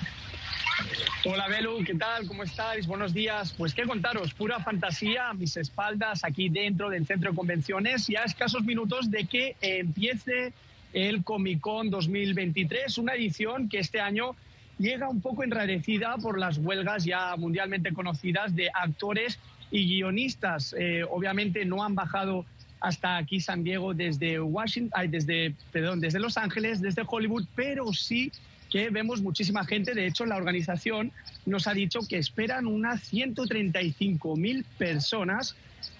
Hola 1.26 1.48
Belu, 1.48 1.84
¿qué 1.84 1.96
tal? 1.96 2.28
¿Cómo 2.28 2.44
estáis? 2.44 2.86
Buenos 2.86 3.12
días. 3.12 3.52
Pues 3.58 3.74
qué 3.74 3.82
contaros, 3.82 4.32
pura 4.32 4.60
fantasía 4.60 5.30
a 5.30 5.34
mis 5.34 5.58
espaldas 5.58 6.24
aquí 6.24 6.50
dentro 6.50 6.92
del 6.92 7.08
centro 7.08 7.32
de 7.32 7.36
convenciones, 7.36 8.06
ya 8.06 8.22
a 8.22 8.26
escasos 8.26 8.64
minutos 8.64 9.10
de 9.10 9.26
que 9.26 9.56
empiece 9.60 10.54
el 10.94 11.24
Comic 11.24 11.62
Con 11.62 11.90
2023, 11.90 13.00
una 13.00 13.16
edición 13.16 13.70
que 13.70 13.80
este 13.80 14.00
año 14.00 14.36
llega 14.78 15.10
un 15.10 15.22
poco 15.22 15.44
enrarecida 15.44 16.18
por 16.18 16.40
las 16.40 16.58
huelgas 16.58 17.06
ya 17.06 17.36
mundialmente 17.38 17.94
conocidas 17.94 18.56
de 18.56 18.70
actores 18.74 19.40
y 19.72 19.86
guionistas. 19.86 20.76
Eh, 20.78 21.04
obviamente 21.10 21.66
no 21.66 21.84
han 21.84 21.96
bajado 21.96 22.46
hasta 22.80 23.18
aquí 23.18 23.40
San 23.40 23.64
Diego 23.64 23.94
desde 23.94 24.40
Washington, 24.40 25.10
desde, 25.10 25.56
perdón, 25.72 26.00
desde 26.02 26.20
Los 26.20 26.38
Ángeles, 26.38 26.82
desde 26.82 27.04
Hollywood, 27.08 27.46
pero 27.56 27.92
sí 27.94 28.32
que 28.70 28.90
vemos 28.90 29.22
muchísima 29.22 29.66
gente. 29.66 29.94
De 29.94 30.06
hecho, 30.06 30.26
la 30.26 30.36
organización 30.36 31.12
nos 31.46 31.68
ha 31.68 31.74
dicho 31.74 32.02
que 32.08 32.18
esperan 32.18 32.68
unas 32.68 33.02
135 33.04 34.36
mil 34.36 34.66
personas 34.78 35.56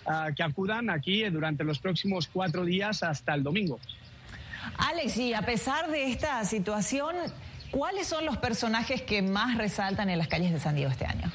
ah, 0.06 0.30
que 0.36 0.44
acudan 0.44 0.90
aquí 0.90 1.24
durante 1.30 1.64
los 1.64 1.80
próximos 1.80 2.28
cuatro 2.28 2.66
días 2.66 3.04
hasta 3.04 3.34
el 3.34 3.44
domingo. 3.44 3.80
Alex, 4.78 5.18
y 5.18 5.34
a 5.34 5.42
pesar 5.44 5.90
de 5.90 6.12
esta 6.12 6.44
situación, 6.44 7.16
¿Cuáles 7.76 8.08
son 8.08 8.26
los 8.26 8.38
personajes 8.38 9.02
que 9.02 9.22
más 9.22 9.58
resaltan 9.58 10.10
en 10.10 10.18
las 10.18 10.30
calles 10.30 10.54
de 10.54 10.62
San 10.62 10.76
Diego 10.76 10.90
este 10.90 11.06
año? 11.06 11.30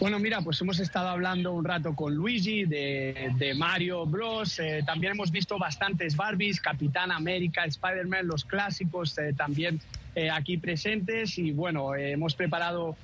Bueno, 0.00 0.18
mira, 0.18 0.40
pues 0.40 0.60
hemos 0.60 0.80
estado 0.80 1.10
hablando 1.10 1.52
un 1.52 1.64
rato 1.64 1.94
con 1.94 2.12
Luigi 2.12 2.64
de, 2.64 3.54
Mario 3.56 4.04
Bros. 4.04 4.58
Eh, 4.58 4.82
también 4.84 5.12
hemos 5.12 5.30
visto 5.30 5.60
bastantes 5.60 6.16
Barbies, 6.16 6.60
Capitán 6.60 7.12
América, 7.12 7.64
Spider-Man, 7.66 8.26
los 8.26 8.44
clásicos 8.44 9.16
eh, 9.16 9.32
también 9.32 9.80
eh, 10.16 10.28
aquí 10.28 10.56
presentes. 10.56 11.38
Y 11.38 11.52
bueno, 11.52 11.94
hemos 11.94 12.34
preparado 12.34 12.96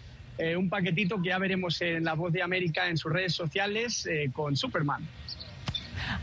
un 0.57 0.69
paquetito 0.69 1.23
que 1.23 1.29
ya 1.29 1.39
veremos 1.39 1.81
en 1.83 2.03
La 2.03 2.15
Voz 2.15 2.33
de 2.33 2.43
América 2.43 2.89
en 2.89 2.97
sus 2.97 3.13
redes 3.13 3.33
sociales 3.35 4.09
con 4.33 4.57
Superman. 4.57 5.07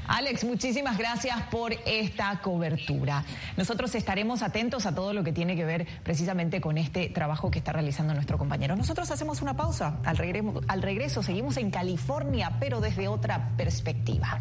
Alex, 0.08 0.44
muchísimas 0.44 0.98
gracias 0.98 1.42
por 1.52 1.74
esta 1.86 2.40
cobertura. 2.42 3.24
Nosotros 3.58 3.94
estaremos 3.96 4.42
atentos 4.42 4.86
a 4.86 4.96
todo 4.96 5.14
lo 5.14 5.24
que 5.24 5.32
tiene 5.32 5.56
que 5.56 5.66
ver 5.66 5.88
precisamente 6.04 6.62
con 6.62 6.78
este 6.78 7.10
trabajo 7.10 7.52
que 7.52 7.60
está 7.60 7.74
realizando 7.74 8.14
nuestro 8.14 8.38
compañero. 8.38 8.76
Nosotros 8.76 9.10
hacemos 9.12 9.42
una 9.42 9.56
pausa. 9.56 9.98
Al 10.06 10.18
regreso, 10.18 10.62
al 10.68 10.82
regreso 10.82 11.24
seguimos 11.24 11.58
en 11.58 11.72
California, 11.72 12.58
pero 12.60 12.82
desde 12.82 13.08
otra 13.08 13.52
perspectiva. 13.58 14.40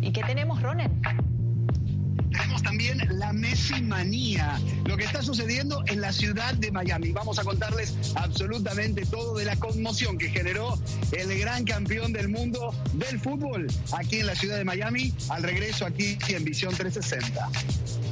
¿Y 0.00 0.12
qué 0.12 0.22
tenemos, 0.22 0.60
Ronen? 0.60 1.00
Tenemos 2.32 2.62
también 2.62 2.98
la 3.10 3.32
Messi 3.32 3.82
manía, 3.82 4.60
lo 4.84 4.96
que 4.96 5.04
está 5.04 5.22
sucediendo 5.22 5.82
en 5.86 6.00
la 6.00 6.12
ciudad 6.12 6.54
de 6.54 6.70
Miami. 6.70 7.12
Vamos 7.12 7.38
a 7.38 7.44
contarles 7.44 7.94
absolutamente 8.14 9.04
todo 9.06 9.36
de 9.36 9.44
la 9.44 9.56
conmoción 9.56 10.18
que 10.18 10.28
generó 10.28 10.78
el 11.12 11.38
gran 11.38 11.64
campeón 11.64 12.12
del 12.12 12.28
mundo 12.28 12.74
del 12.94 13.20
fútbol 13.20 13.66
aquí 13.92 14.20
en 14.20 14.26
la 14.26 14.34
ciudad 14.34 14.56
de 14.56 14.64
Miami, 14.64 15.12
al 15.28 15.42
regreso 15.42 15.86
aquí 15.86 16.18
en 16.28 16.44
Visión 16.44 16.74
360. 16.74 18.11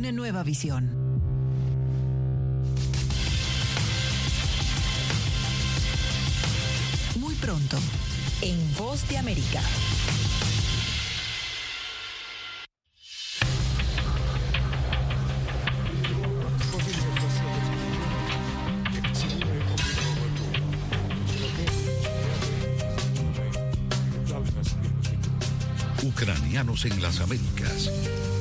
Una 0.00 0.12
nueva 0.12 0.42
visión. 0.42 0.88
Muy 7.16 7.34
pronto, 7.34 7.76
en 8.40 8.56
Voz 8.78 9.06
de 9.10 9.18
América. 9.18 9.60
Ucranianos 26.02 26.86
en 26.86 27.02
las 27.02 27.20
Américas. 27.20 27.90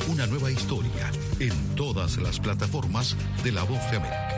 Una 0.08 0.26
nueva 0.26 0.50
historia 0.50 1.12
en 1.40 1.76
todas 1.76 2.18
las 2.18 2.40
plataformas 2.40 3.16
de 3.44 3.52
La 3.52 3.64
Voz 3.64 3.80
de 3.92 3.98
América. 3.98 4.36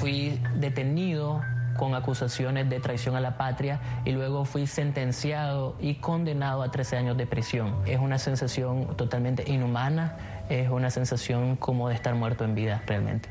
Fui 0.00 0.40
detenido 0.56 1.42
con 1.76 1.94
acusaciones 1.94 2.68
de 2.70 2.80
traición 2.80 3.16
a 3.16 3.20
la 3.20 3.36
patria 3.36 3.80
y 4.04 4.12
luego 4.12 4.44
fui 4.44 4.66
sentenciado 4.66 5.76
y 5.80 5.96
condenado 5.96 6.62
a 6.62 6.70
13 6.70 6.96
años 6.96 7.16
de 7.16 7.26
prisión. 7.26 7.82
Es 7.86 7.98
una 7.98 8.18
sensación 8.18 8.96
totalmente 8.96 9.44
inhumana, 9.50 10.44
es 10.48 10.70
una 10.70 10.90
sensación 10.90 11.56
como 11.56 11.88
de 11.88 11.94
estar 11.94 12.14
muerto 12.14 12.44
en 12.44 12.54
vida 12.54 12.82
realmente. 12.86 13.28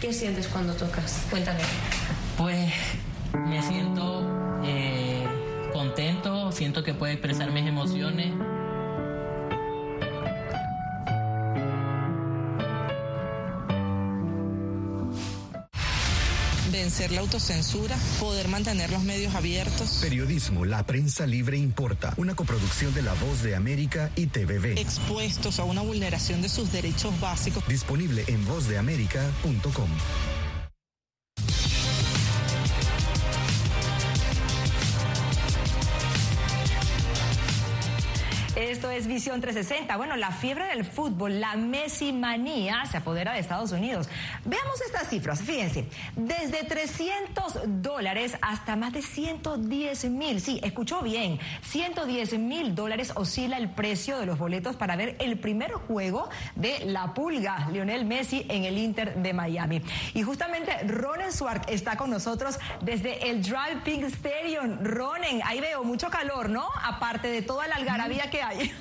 ¿Qué 0.00 0.12
sientes 0.12 0.46
cuando 0.48 0.74
tocas? 0.74 1.26
Cuéntame. 1.30 1.60
Pues 2.36 2.72
me 3.34 3.62
siento 3.62 4.22
eh, 4.64 5.26
contento, 5.72 6.52
siento 6.52 6.82
que 6.82 6.94
puedo 6.94 7.12
expresar 7.12 7.50
mis 7.50 7.66
emociones. 7.66 8.32
Vencer 16.70 17.10
la 17.12 17.20
autocensura, 17.20 17.96
poder 18.18 18.48
mantener 18.48 18.90
los 18.90 19.02
medios 19.02 19.34
abiertos. 19.34 19.98
Periodismo, 20.00 20.64
la 20.64 20.84
prensa 20.84 21.26
libre 21.26 21.56
importa. 21.58 22.14
Una 22.16 22.34
coproducción 22.34 22.94
de 22.94 23.02
La 23.02 23.14
Voz 23.14 23.42
de 23.42 23.56
América 23.56 24.10
y 24.16 24.26
TVB. 24.26 24.78
Expuestos 24.78 25.58
a 25.58 25.64
una 25.64 25.82
vulneración 25.82 26.40
de 26.40 26.48
sus 26.48 26.72
derechos 26.72 27.18
básicos. 27.20 27.66
Disponible 27.68 28.24
en 28.28 28.44
vozdeamerica.com. 28.46 29.88
es 38.98 39.06
Visión 39.06 39.40
360. 39.40 39.96
Bueno, 39.96 40.16
la 40.16 40.32
fiebre 40.32 40.66
del 40.66 40.84
fútbol, 40.84 41.40
la 41.40 41.54
Messi 41.54 42.12
manía 42.12 42.84
se 42.86 42.96
apodera 42.96 43.32
de 43.32 43.38
Estados 43.38 43.70
Unidos. 43.70 44.08
Veamos 44.44 44.80
estas 44.80 45.08
cifras, 45.08 45.40
fíjense, 45.40 45.86
desde 46.16 46.64
300 46.64 47.60
dólares 47.80 48.36
hasta 48.42 48.74
más 48.74 48.92
de 48.92 49.02
110 49.02 50.10
mil. 50.10 50.40
Sí, 50.40 50.58
escuchó 50.64 51.02
bien, 51.02 51.38
110 51.62 52.38
mil 52.40 52.74
dólares 52.74 53.12
oscila 53.14 53.56
el 53.56 53.70
precio 53.70 54.18
de 54.18 54.26
los 54.26 54.36
boletos 54.36 54.74
para 54.74 54.96
ver 54.96 55.16
el 55.20 55.38
primer 55.38 55.72
juego 55.74 56.28
de 56.56 56.80
la 56.86 57.14
pulga, 57.14 57.68
Lionel 57.70 58.04
Messi 58.04 58.46
en 58.48 58.64
el 58.64 58.78
Inter 58.78 59.14
de 59.14 59.32
Miami. 59.32 59.80
Y 60.14 60.22
justamente 60.22 60.76
Ronen 60.88 61.32
Swart 61.32 61.70
está 61.70 61.96
con 61.96 62.10
nosotros 62.10 62.58
desde 62.80 63.30
el 63.30 63.42
Drive 63.42 63.82
Pink 63.84 64.02
Stadium. 64.06 64.78
Ronen, 64.82 65.40
ahí 65.44 65.60
veo 65.60 65.84
mucho 65.84 66.10
calor, 66.10 66.50
¿no? 66.50 66.66
Aparte 66.82 67.28
de 67.28 67.42
toda 67.42 67.68
la 67.68 67.76
algarabía 67.76 68.28
que 68.28 68.42
hay. 68.42 68.72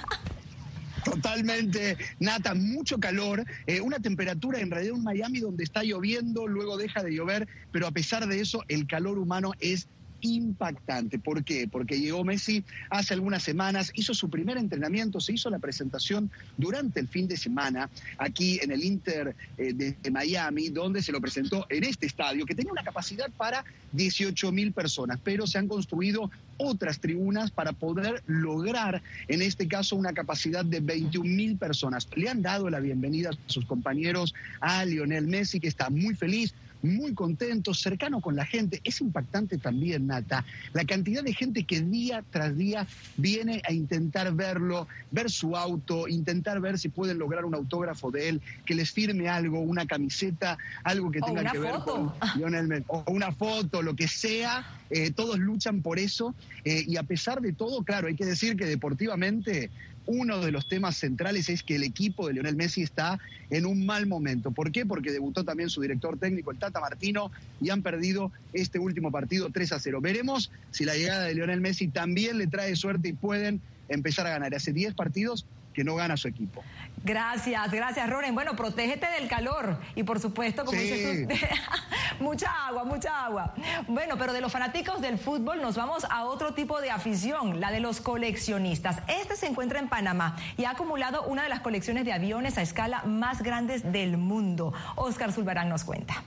Totalmente, 1.12 1.98
Nata, 2.20 2.54
mucho 2.54 3.00
calor, 3.00 3.46
eh, 3.65 3.82
una 3.82 4.00
temperatura 4.00 4.60
en 4.60 4.70
realidad 4.70 4.96
en 4.98 5.04
Miami 5.04 5.39
donde 5.39 5.63
está 5.63 5.84
lloviendo, 5.84 6.48
luego 6.48 6.78
deja 6.78 7.02
de 7.04 7.13
llover, 7.13 7.48
pero 7.72 7.88
a 7.88 7.91
pesar 7.91 8.28
de 8.28 8.41
eso 8.41 8.63
el 8.67 8.88
calor 8.88 9.17
humano 9.17 9.54
es 9.60 9.88
impactante. 10.22 11.20
¿Por 11.20 11.44
qué? 11.44 11.68
Porque 11.68 12.00
llegó 12.00 12.24
Messi 12.24 12.64
hace 12.90 13.14
algunas 13.14 13.44
semanas, 13.44 13.92
hizo 13.96 14.14
su 14.14 14.30
primer 14.30 14.58
entrenamiento, 14.58 15.20
se 15.20 15.34
hizo 15.34 15.50
la 15.50 15.60
presentación 15.60 16.32
durante 16.58 17.00
el 17.00 17.08
fin 17.08 17.28
de 17.28 17.38
semana 17.38 17.90
aquí 18.18 18.60
en 18.62 18.72
el 18.72 18.84
Inter 18.84 19.36
eh, 19.58 19.74
de, 19.74 19.96
de 20.02 20.12
Miami, 20.12 20.70
donde 20.70 21.02
se 21.02 21.12
lo 21.12 21.22
presentó 21.22 21.66
en 21.70 21.84
este 21.84 22.06
estadio, 22.06 22.46
que 22.46 22.56
tenía 22.56 22.72
una 22.72 22.84
capacidad 22.84 23.30
para 23.32 23.64
18 23.94 24.52
mil 24.52 24.72
personas, 24.74 25.20
pero 25.24 25.48
se 25.48 25.58
han 25.58 25.68
construido 25.68 26.30
otras 26.58 27.00
tribunas 27.00 27.52
para 27.52 27.72
poder 27.72 28.24
lograr, 28.28 29.02
en 29.28 29.42
este 29.42 29.68
caso, 29.68 29.96
una 29.96 30.14
capacidad 30.14 30.66
de 30.66 30.80
21 30.80 31.30
mil 31.30 31.58
personas. 31.58 32.08
Le 32.16 32.30
han 32.30 32.42
dado 32.42 32.70
la 32.70 32.80
bienvenida 32.80 33.30
a 33.30 33.38
sus 33.46 33.66
compañeros, 33.66 34.34
a 34.60 34.84
Lionel 34.86 35.28
Messi, 35.28 35.60
que 35.60 35.68
está 35.68 35.90
muy 35.90 36.16
feliz 36.16 36.54
muy 36.82 37.13
contento, 37.13 37.74
cercano 37.74 38.22
con 38.22 38.36
la 38.36 38.46
gente. 38.46 38.82
Es 38.84 39.02
impactante 39.02 39.58
también, 39.58 40.08
Nata, 40.08 40.46
la 40.74 40.86
cantidad 40.86 41.24
de 41.24 41.34
gente 41.34 41.63
que 41.63 41.82
día 41.82 42.24
tras 42.30 42.58
día 42.58 42.88
viene 43.18 43.62
a 43.68 43.74
intentar 43.74 44.34
verlo, 44.34 44.88
ver 45.12 45.30
su 45.30 45.56
auto, 45.56 46.08
intentar 46.08 46.60
ver 46.60 46.80
si 46.80 46.90
pueden 46.90 47.18
lograr 47.18 47.46
un 47.46 47.56
autógrafo 47.56 48.12
de 48.12 48.30
él, 48.30 48.42
que 48.66 48.76
les 48.76 48.92
firme 48.92 49.30
algo, 49.30 49.60
una 49.60 49.86
camiseta, 49.86 50.58
algo 50.84 51.12
que 51.12 51.22
tenga 51.22 51.52
que 51.52 51.60
ver 51.60 51.76
foto. 51.76 52.16
con 52.20 52.40
Lionel 52.40 52.68
Messi, 52.68 52.86
o 52.88 53.04
una 53.08 53.32
foto, 53.32 53.82
lo 53.82 53.96
que 53.96 54.08
sea. 54.08 54.66
eh, 54.90 55.12
todos 55.12 55.38
luchan 55.38 55.82
por 55.82 56.00
eso 56.00 56.34
eh, 56.63 56.84
y 56.88 56.96
a 56.98 57.04
pesar 57.04 57.42
de 57.42 57.54
todo, 57.54 57.84
claro, 57.84 58.08
hay 58.08 58.16
que 58.16 58.26
decir 58.26 58.56
que 58.56 58.66
deportivamente 58.66 59.70
uno 60.08 60.39
de 60.39 60.52
los 60.52 60.67
temas 60.67 60.98
centrales 60.98 61.50
es 61.50 61.63
que 61.63 61.76
el 61.76 61.84
equipo 61.84 62.28
de 62.28 62.34
Lionel 62.34 62.56
Messi 62.56 62.82
está 62.82 63.20
en 63.50 63.65
un 63.65 63.86
mal 63.86 64.08
momento. 64.08 64.52
¿Por 64.52 64.72
qué? 64.72 64.86
Porque 64.86 65.12
debutó 65.12 65.43
también 65.43 65.70
su 65.70 65.82
director 65.82 66.17
técnico, 66.17 66.52
el 66.52 66.58
Tata 66.58 66.80
Martino, 66.80 67.32
y 67.62 67.70
han 67.70 67.82
perdido 67.82 68.32
este 68.54 68.80
último 68.80 69.12
partido 69.12 69.50
3 69.52 69.74
a 69.74 69.80
0. 69.80 70.02
Veremos 70.02 70.52
si 70.72 70.86
la 70.86 70.96
llegada 70.96 71.26
de 71.26 71.36
Lionel 71.36 71.62
Messi 71.62 71.88
también 71.88 72.38
le 72.38 72.48
trae 72.48 72.76
suerte 72.76 73.10
y 73.10 73.13
pueden 73.13 73.62
empezar 73.89 74.26
a 74.28 74.32
ganar. 74.32 74.56
Hace 74.56 74.74
10 74.74 74.96
partidos 74.96 75.46
que 75.74 75.84
no 75.84 75.96
gana 75.96 76.17
su 76.17 76.28
equipo. 76.28 76.63
Gracias, 77.08 77.72
gracias, 77.72 78.10
Ronen. 78.10 78.36
Bueno, 78.36 78.58
protégete 78.58 79.08
del 79.17 79.30
calor 79.30 79.80
y 79.96 80.04
por 80.04 80.20
supuesto, 80.20 80.65
como 80.65 80.78
Sí. 80.78 80.84
dices 80.89 81.28
tú, 81.39 82.20
mucha 82.24 82.52
agua, 82.67 82.84
mucha 82.84 83.24
agua. 83.26 83.54
Bueno, 83.88 84.17
pero 84.17 84.34
de 84.34 84.41
los 84.41 84.52
fanáticos 84.52 85.00
del 85.00 85.17
fútbol 85.17 85.62
nos 85.62 85.78
vamos 85.78 86.06
a 86.10 86.26
otro 86.26 86.54
tipo 86.54 86.82
de 86.82 86.91
afición, 86.91 87.62
la 87.62 87.72
de 87.72 87.80
los 87.80 88.02
coleccionistas. 88.02 88.98
Este 89.08 89.38
se 89.38 89.48
encuentra 89.48 89.80
en 89.80 89.88
Panamá 89.88 90.36
y 90.58 90.65
ha 90.65 90.72
acumulado 90.72 91.24
una 91.24 91.43
de 91.43 91.50
las 91.50 91.62
colecciones 91.62 92.04
de 92.04 92.12
aviones 92.12 92.58
a 92.58 92.62
escala 92.62 93.04
más 93.06 93.41
grandes 93.41 93.89
del 93.93 94.17
mundo. 94.17 94.74
Oscar 94.98 95.32
Zulbarán 95.32 95.70
nos 95.70 95.86
cuenta. 95.86 96.24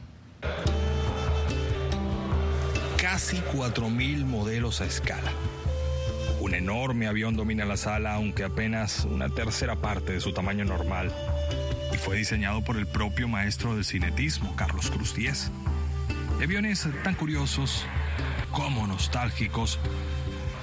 casi 2.97 3.39
4.000 3.39 4.25
modelos 4.25 4.81
a 4.81 4.85
escala. 4.85 5.33
Un 6.51 6.57
enorme 6.57 7.07
avión 7.07 7.37
domina 7.37 7.65
la 7.65 7.77
sala, 7.77 8.15
aunque 8.15 8.43
apenas 8.43 9.05
una 9.05 9.29
tercera 9.29 9.77
parte 9.77 10.15
de 10.15 10.21
su 10.21 10.33
tamaño 10.33 10.65
normal, 10.65 11.15
y 11.95 11.97
fue 11.97 12.17
diseñado 12.17 12.65
por 12.65 12.77
el 12.77 12.89
propio 12.89 13.29
maestro 13.29 13.77
del 13.77 13.85
cinetismo, 13.85 14.57
Carlos 14.57 14.91
Cruz 14.91 15.15
Diez. 15.15 15.53
Aviones 16.43 16.89
tan 17.05 17.15
curiosos 17.15 17.87
como 18.51 18.85
nostálgicos 18.89 19.79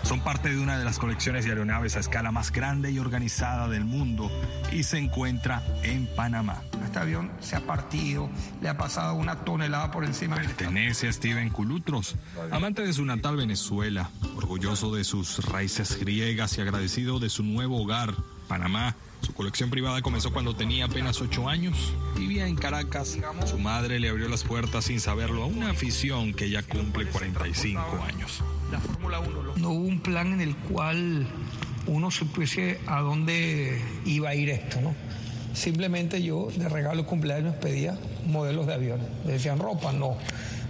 son 0.03 0.19
parte 0.19 0.49
de 0.49 0.59
una 0.59 0.77
de 0.77 0.83
las 0.83 0.99
colecciones 0.99 1.45
de 1.45 1.51
aeronaves 1.51 1.95
a 1.95 2.01
escala 2.01 2.33
más 2.33 2.51
grande 2.51 2.91
y 2.91 2.99
organizada 2.99 3.69
del 3.69 3.85
mundo 3.85 4.29
y 4.73 4.83
se 4.83 4.97
encuentra 4.97 5.63
en 5.83 6.05
Panamá. 6.05 6.63
Este 6.97 7.05
avión 7.05 7.31
se 7.41 7.55
ha 7.55 7.59
partido, 7.59 8.27
le 8.59 8.69
ha 8.69 8.75
pasado 8.75 9.13
una 9.13 9.35
tonelada 9.41 9.91
por 9.91 10.03
encima. 10.03 10.37
Pertenece 10.37 11.07
a 11.07 11.13
Steven 11.13 11.51
Culutros, 11.51 12.15
amante 12.49 12.81
de 12.81 12.91
su 12.91 13.05
natal 13.05 13.35
Venezuela, 13.35 14.09
orgulloso 14.35 14.95
de 14.95 15.03
sus 15.03 15.45
raíces 15.45 15.99
griegas 15.99 16.57
y 16.57 16.61
agradecido 16.61 17.19
de 17.19 17.29
su 17.29 17.43
nuevo 17.43 17.79
hogar, 17.79 18.15
Panamá. 18.47 18.95
Su 19.21 19.31
colección 19.35 19.69
privada 19.69 20.01
comenzó 20.01 20.33
cuando 20.33 20.55
tenía 20.55 20.85
apenas 20.85 21.21
8 21.21 21.47
años. 21.47 21.93
Vivía 22.17 22.47
en 22.47 22.55
Caracas. 22.55 23.19
Su 23.45 23.59
madre 23.59 23.99
le 23.99 24.09
abrió 24.09 24.27
las 24.27 24.43
puertas 24.43 24.85
sin 24.85 24.99
saberlo 24.99 25.43
a 25.43 25.45
una 25.45 25.69
afición 25.69 26.33
que 26.33 26.49
ya 26.49 26.63
cumple 26.63 27.05
45 27.05 27.79
años. 28.07 28.43
No 29.57 29.69
hubo 29.69 29.85
un 29.87 29.99
plan 29.99 30.33
en 30.33 30.41
el 30.41 30.55
cual 30.55 31.27
uno 31.85 32.09
supiese 32.09 32.81
a 32.87 33.01
dónde 33.01 33.79
iba 34.03 34.29
a 34.29 34.35
ir 34.35 34.49
esto, 34.49 34.81
¿no? 34.81 34.95
Simplemente 35.57 36.21
yo 36.21 36.49
de 36.55 36.69
regalo 36.69 37.01
de 37.01 37.07
cumpleaños 37.07 37.55
pedía 37.55 37.97
modelos 38.27 38.67
de 38.67 38.75
aviones. 38.75 39.07
Me 39.25 39.33
decían 39.33 39.57
ropa, 39.57 39.91
no. 39.91 40.15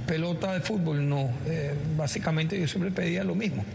Pelota 0.07 0.53
de 0.53 0.61
fútbol, 0.61 1.09
no. 1.09 1.29
Eh, 1.45 1.73
básicamente 1.97 2.57
yo 2.57 2.69
siempre 2.69 2.89
pedía 2.91 3.25
lo 3.25 3.35
mismo 3.35 3.65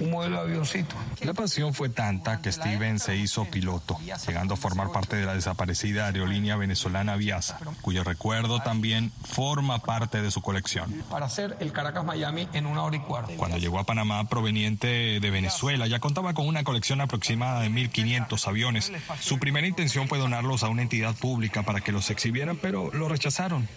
un 0.00 0.10
modelo 0.10 0.36
de 0.36 0.42
avioncito. 0.42 0.94
La 1.22 1.34
pasión 1.34 1.74
fue 1.74 1.88
tanta 1.88 2.40
que 2.40 2.52
Steven 2.52 2.98
se 2.98 3.16
hizo 3.16 3.44
piloto, 3.46 3.98
llegando 4.26 4.54
a 4.54 4.56
formar 4.56 4.92
parte 4.92 5.16
de 5.16 5.26
la 5.26 5.34
desaparecida 5.34 6.06
aerolínea 6.06 6.56
venezolana 6.56 7.16
Viasa, 7.16 7.58
cuyo 7.82 8.04
recuerdo 8.04 8.60
también 8.60 9.12
forma 9.24 9.78
parte 9.78 10.22
de 10.22 10.30
su 10.30 10.42
colección. 10.42 11.04
Para 11.10 11.26
hacer 11.26 11.56
el 11.60 11.72
Caracas-Miami 11.72 12.48
en 12.52 12.66
una 12.66 12.82
hora 12.82 12.96
y 12.96 13.00
cuarto. 13.00 13.32
Cuando 13.36 13.58
llegó 13.58 13.78
a 13.78 13.84
Panamá 13.84 14.28
proveniente 14.28 15.20
de 15.20 15.30
Venezuela, 15.30 15.86
ya 15.86 15.98
contaba 15.98 16.34
con 16.34 16.46
una 16.46 16.64
colección 16.64 17.00
aproximada 17.00 17.60
de 17.60 17.70
1.500 17.70 18.48
aviones. 18.48 18.92
Su 19.20 19.38
primera 19.38 19.66
intención 19.66 20.08
fue 20.08 20.18
donarlos 20.18 20.62
a 20.62 20.68
una 20.68 20.82
entidad 20.82 21.14
pública 21.14 21.62
para 21.62 21.80
que 21.80 21.92
los 21.92 22.10
exhibieran, 22.10 22.58
pero 22.60 22.90
lo 22.92 23.08
rechazaron. 23.08 23.68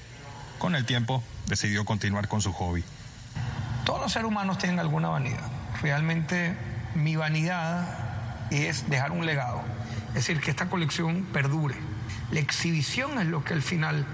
Con 0.58 0.76
el 0.76 0.86
tiempo, 0.86 1.24
decidió 1.48 1.86
continuar 1.86 2.28
con 2.28 2.42
su 2.42 2.52
hobby. 2.52 2.84
Todos 3.86 4.02
los 4.02 4.12
seres 4.12 4.28
humanos 4.28 4.58
tienen 4.58 4.80
alguna 4.80 5.08
vanidad 5.08 5.59
realmente 5.82 6.56
mi 6.96 7.16
vanidad 7.16 7.88
es 8.52 8.90
dejar 8.90 9.12
un 9.12 9.26
legado, 9.26 9.62
es 10.10 10.16
decir, 10.16 10.40
que 10.42 10.52
esta 10.52 10.70
colección 10.70 11.28
perdure. 11.32 11.76
La 12.32 12.40
exhibición 12.40 13.20
es 13.20 13.28
lo 13.28 13.44
que 13.44 13.54
al 13.54 13.62
final 13.62 14.06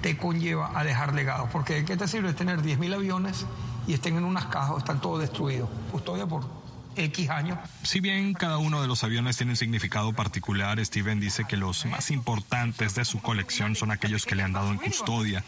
te 0.00 0.16
conlleva 0.16 0.78
a 0.78 0.84
dejar 0.84 1.14
legado, 1.14 1.48
porque 1.52 1.74
¿de 1.74 1.84
qué 1.84 1.96
te 1.96 2.08
sirve 2.08 2.32
tener 2.32 2.60
10.000 2.60 2.94
aviones 2.94 3.46
y 3.86 3.94
estén 3.94 4.16
en 4.16 4.24
unas 4.24 4.46
cajas, 4.46 4.78
están 4.78 5.00
todos 5.00 5.20
destruidos? 5.20 5.68
Custodia 5.90 6.26
por 6.26 6.61
X 6.96 7.30
años. 7.30 7.58
Si 7.82 8.00
bien 8.00 8.34
cada 8.34 8.58
uno 8.58 8.82
de 8.82 8.88
los 8.88 9.04
aviones 9.04 9.36
tiene 9.36 9.52
un 9.52 9.56
significado 9.56 10.12
particular, 10.12 10.84
Steven 10.84 11.20
dice 11.20 11.44
que 11.44 11.56
los 11.56 11.86
más 11.86 12.10
importantes 12.10 12.94
de 12.94 13.04
su 13.04 13.20
colección 13.20 13.76
son 13.76 13.90
aquellos 13.90 14.26
que 14.26 14.34
le 14.34 14.42
han 14.42 14.52
dado 14.52 14.70
en 14.70 14.78
custodia. 14.78 15.44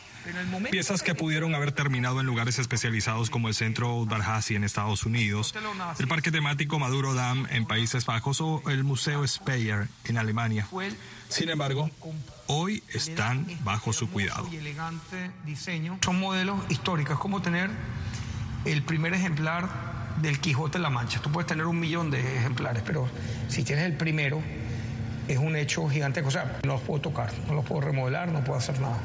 Piezas 0.71 1.03
que 1.03 1.15
pudieron 1.15 1.55
haber 1.55 1.73
terminado 1.73 2.21
en 2.21 2.27
lugares 2.27 2.59
especializados 2.59 3.29
como 3.29 3.49
el 3.49 3.55
Centro 3.55 4.07
Dalhousie 4.07 4.57
en 4.57 4.65
Estados 4.65 5.05
Unidos, 5.05 5.55
el 5.99 6.09
Parque 6.09 6.31
Temático 6.31 6.79
Maduro 6.79 7.15
Dam 7.15 7.47
en 7.51 7.67
Países 7.67 8.07
Bajos 8.07 8.41
o 8.41 8.63
el 8.71 8.85
Museo 8.85 9.27
Speyer 9.27 9.89
en 10.05 10.19
Alemania. 10.19 10.67
Sin 11.29 11.51
embargo, 11.51 11.91
hoy 12.47 12.83
están 12.93 13.47
bajo 13.65 13.93
su 13.93 14.09
cuidado. 14.09 14.49
Son 16.01 16.21
modelos 16.21 16.61
históricos, 16.71 17.19
como 17.19 17.43
tener 17.43 17.71
el 18.65 18.83
primer 18.83 19.13
ejemplar 19.13 19.94
del 20.21 20.41
Quijote 20.41 20.79
de 20.79 20.83
la 20.83 20.91
Mancha. 20.91 21.21
Tú 21.21 21.31
puedes 21.31 21.47
tener 21.47 21.67
un 21.67 21.79
millón 21.79 22.11
de 22.11 22.21
ejemplares, 22.21 22.83
pero 22.85 23.09
si 23.49 23.63
tienes 23.63 23.85
el 23.87 23.95
primero, 23.95 24.43
es 25.29 25.39
un 25.39 25.57
hecho 25.57 25.89
gigante. 25.89 26.21
O 26.21 26.31
sea, 26.31 26.59
no 26.65 26.75
los 26.75 26.83
puedo 26.83 27.01
tocar, 27.01 27.31
no 27.47 27.55
los 27.55 27.65
puedo 27.65 27.81
remodelar, 27.81 28.31
no 28.31 28.45
puedo 28.45 28.59
hacer 28.59 28.79
nada. 28.81 29.03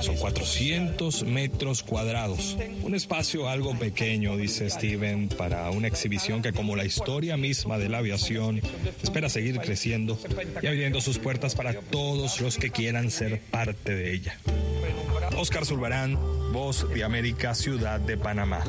Son 0.00 0.16
400 0.16 1.24
metros 1.24 1.82
cuadrados. 1.82 2.56
Un 2.82 2.94
espacio 2.94 3.48
algo 3.48 3.78
pequeño, 3.78 4.36
dice 4.36 4.68
Steven, 4.68 5.28
para 5.28 5.70
una 5.70 5.88
exhibición 5.88 6.42
que, 6.42 6.52
como 6.52 6.76
la 6.76 6.84
historia 6.84 7.36
misma 7.36 7.78
de 7.78 7.88
la 7.88 7.98
aviación, 7.98 8.60
espera 9.02 9.28
seguir 9.28 9.58
creciendo 9.60 10.18
y 10.62 10.66
abriendo 10.66 11.00
sus 11.00 11.18
puertas 11.18 11.54
para 11.54 11.74
todos 11.74 12.40
los 12.40 12.56
que 12.56 12.70
quieran 12.70 13.10
ser 13.10 13.40
parte 13.40 13.94
de 13.94 14.12
ella. 14.12 14.36
Oscar 15.36 15.64
Zulbarán, 15.64 16.18
Voz 16.52 16.88
de 16.92 17.04
América, 17.04 17.54
Ciudad 17.54 18.00
de 18.00 18.16
Panamá. 18.16 18.62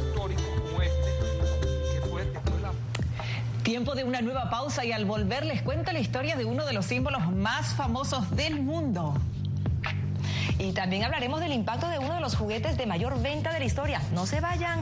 Tiempo 3.63 3.95
de 3.95 4.04
una 4.04 4.21
nueva 4.21 4.49
pausa 4.49 4.84
y 4.84 4.91
al 4.91 5.06
volver 5.06 5.45
les 5.45 5.62
cuento 5.62 5.93
la 5.93 5.99
historia 5.99 6.36
de 6.36 6.43
uno 6.43 6.65
de 6.65 6.73
los 6.73 6.86
símbolos 6.86 7.32
más 7.32 7.73
famosos 7.76 8.30
del 8.36 8.62
mundo. 8.62 9.13
Y 10.60 10.73
también 10.73 11.06
hablaremos 11.06 11.39
del 11.39 11.54
impacto 11.54 11.88
de 11.88 11.97
uno 11.97 12.15
de 12.15 12.19
los 12.19 12.36
juguetes 12.36 12.76
de 12.78 12.86
mayor 12.86 13.21
venta 13.21 13.54
de 13.54 13.60
la 13.60 13.65
historia. 13.65 14.02
No 14.13 14.26
se 14.26 14.41
vayan. 14.41 14.82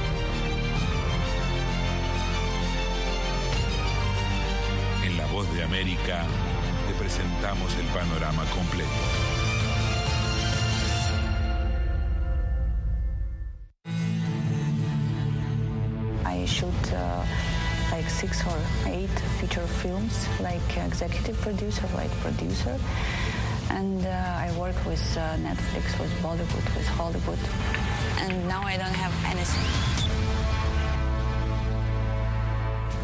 Voz 5.31 5.47
de 5.53 5.63
América 5.63 6.25
te 6.87 6.93
presentamos 6.95 7.73
el 7.75 7.85
panorama 7.87 8.43
completo. 8.53 8.89
I 16.25 16.45
shoot 16.45 16.73
uh, 16.93 17.23
like 17.91 18.09
six 18.09 18.45
or 18.45 18.57
eight 18.87 19.09
feature 19.39 19.67
films, 19.67 20.27
like 20.41 20.77
executive 20.77 21.39
producer, 21.41 21.87
like 21.95 22.11
producer. 22.21 22.77
And 23.69 24.05
uh, 24.05 24.09
I 24.09 24.51
work 24.57 24.75
with 24.85 25.01
uh, 25.17 25.37
Netflix, 25.37 25.97
with 25.99 26.11
Bollywood, 26.21 26.75
with 26.75 26.87
Hollywood. 26.97 27.39
and 28.21 28.47
now 28.47 28.61
I 28.61 28.77
don't 28.77 28.93
have 28.93 29.13
anything. 29.25 30.00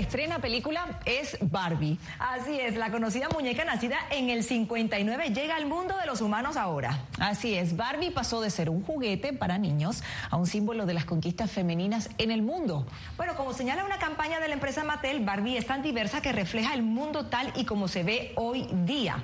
estrena 0.00 0.38
película 0.38 1.00
es 1.04 1.36
Barbie. 1.40 1.98
Así 2.18 2.58
es, 2.58 2.76
la 2.76 2.90
conocida 2.90 3.28
muñeca 3.28 3.64
nacida 3.64 3.98
en 4.10 4.30
el 4.30 4.44
59 4.44 5.30
llega 5.30 5.56
al 5.56 5.66
mundo 5.66 5.96
de 5.96 6.06
los 6.06 6.20
humanos 6.20 6.56
ahora. 6.56 6.98
Así 7.18 7.54
es, 7.54 7.76
Barbie 7.76 8.10
pasó 8.10 8.40
de 8.40 8.50
ser 8.50 8.70
un 8.70 8.82
juguete 8.82 9.32
para 9.32 9.58
niños 9.58 10.02
a 10.30 10.36
un 10.36 10.46
símbolo 10.46 10.86
de 10.86 10.94
las 10.94 11.04
conquistas 11.04 11.50
femeninas 11.50 12.10
en 12.18 12.30
el 12.30 12.42
mundo. 12.42 12.86
Bueno, 13.16 13.36
como 13.36 13.52
señala 13.52 13.84
una 13.84 13.98
campaña 13.98 14.40
de 14.40 14.48
la 14.48 14.54
empresa 14.54 14.84
Mattel, 14.84 15.24
Barbie 15.24 15.56
es 15.56 15.66
tan 15.66 15.82
diversa 15.82 16.22
que 16.22 16.32
refleja 16.32 16.74
el 16.74 16.82
mundo 16.82 17.26
tal 17.26 17.52
y 17.56 17.64
como 17.64 17.88
se 17.88 18.02
ve 18.02 18.32
hoy 18.36 18.68
día. 18.84 19.16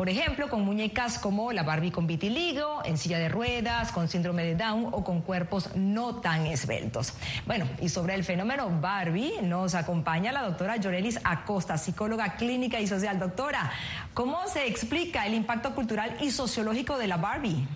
Por 0.00 0.08
ejemplo, 0.08 0.48
con 0.48 0.62
muñecas 0.62 1.18
como 1.18 1.52
la 1.52 1.62
Barbie 1.62 1.90
con 1.90 2.06
vitiligo, 2.06 2.80
en 2.86 2.96
silla 2.96 3.18
de 3.18 3.28
ruedas, 3.28 3.92
con 3.92 4.08
síndrome 4.08 4.44
de 4.44 4.54
Down 4.54 4.88
o 4.92 5.04
con 5.04 5.20
cuerpos 5.20 5.76
no 5.76 6.22
tan 6.22 6.46
esbeltos. 6.46 7.12
Bueno, 7.44 7.68
y 7.82 7.90
sobre 7.90 8.14
el 8.14 8.24
fenómeno 8.24 8.70
Barbie 8.80 9.42
nos 9.42 9.74
acompaña 9.74 10.32
la 10.32 10.40
doctora 10.40 10.78
Llorelis 10.78 11.20
Acosta, 11.22 11.76
psicóloga 11.76 12.36
clínica 12.36 12.80
y 12.80 12.86
social. 12.86 13.18
Doctora, 13.18 13.72
¿cómo 14.14 14.48
se 14.48 14.66
explica 14.68 15.26
el 15.26 15.34
impacto 15.34 15.74
cultural 15.74 16.16
y 16.22 16.30
sociológico 16.30 16.96
de 16.96 17.06
la 17.06 17.18
Barbie? 17.18 17.68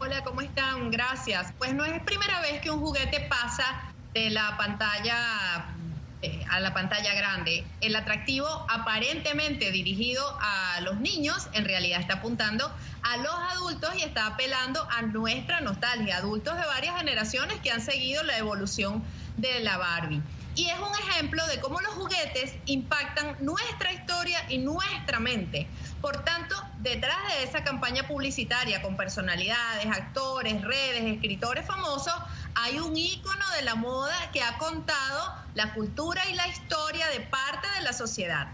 Hola, 0.00 0.24
¿cómo 0.24 0.40
están? 0.40 0.90
Gracias. 0.90 1.52
Pues 1.56 1.72
no 1.72 1.84
es 1.84 2.02
primera 2.02 2.40
vez 2.40 2.60
que 2.60 2.72
un 2.72 2.80
juguete 2.80 3.20
pasa 3.30 3.92
de 4.12 4.30
la 4.30 4.56
pantalla 4.56 5.76
eh, 6.20 6.44
a 6.50 6.58
la 6.58 6.74
pantalla 6.74 7.14
grande. 7.14 7.64
El 7.80 7.94
atractivo 7.94 8.48
aparentemente 8.68 9.70
dirigido 9.70 10.22
a 10.40 10.80
los 10.80 10.98
niños, 10.98 11.48
en 11.52 11.64
realidad 11.64 12.00
está 12.00 12.14
apuntando 12.14 12.72
a 13.02 13.16
los 13.18 13.34
adultos 13.52 13.94
y 13.96 14.02
está 14.02 14.26
apelando 14.26 14.86
a 14.90 15.02
nuestra 15.02 15.60
nostalgia, 15.60 16.16
adultos 16.16 16.56
de 16.56 16.66
varias 16.66 16.96
generaciones 16.96 17.60
que 17.60 17.70
han 17.70 17.80
seguido 17.80 18.24
la 18.24 18.36
evolución 18.36 19.04
de 19.36 19.60
la 19.60 19.76
Barbie. 19.76 20.20
Y 20.56 20.68
es 20.68 20.78
un 20.80 20.92
ejemplo 21.08 21.46
de 21.46 21.60
cómo 21.60 21.80
los 21.80 21.94
juguetes 21.94 22.52
impactan 22.66 23.36
nuestra 23.38 23.92
historia 23.92 24.44
y 24.48 24.58
nuestra 24.58 25.20
mente. 25.20 25.68
Por 26.00 26.24
tanto, 26.24 26.56
detrás 26.80 27.16
de 27.28 27.44
esa 27.44 27.62
campaña 27.62 28.08
publicitaria 28.08 28.82
con 28.82 28.96
personalidades, 28.96 29.86
actores, 29.86 30.60
redes, 30.62 31.04
escritores 31.04 31.64
famosos, 31.64 32.14
hay 32.60 32.78
un 32.80 32.96
ícono 32.96 33.44
de 33.56 33.62
la 33.62 33.74
moda 33.74 34.30
que 34.32 34.42
ha 34.42 34.58
contado 34.58 35.34
la 35.54 35.74
cultura 35.74 36.22
y 36.30 36.34
la 36.34 36.46
historia 36.48 37.06
de 37.08 37.20
parte 37.20 37.68
de 37.76 37.82
la 37.82 37.92
sociedad. 37.92 38.48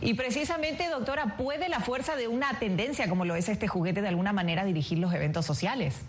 Y 0.00 0.14
precisamente, 0.14 0.88
doctora, 0.88 1.36
¿puede 1.36 1.68
la 1.68 1.80
fuerza 1.80 2.16
de 2.16 2.28
una 2.28 2.58
tendencia 2.58 3.08
como 3.08 3.24
lo 3.24 3.36
es 3.36 3.48
este 3.48 3.68
juguete 3.68 4.02
de 4.02 4.08
alguna 4.08 4.32
manera 4.32 4.64
dirigir 4.64 4.98
los 4.98 5.14
eventos 5.14 5.46
sociales? 5.46 6.00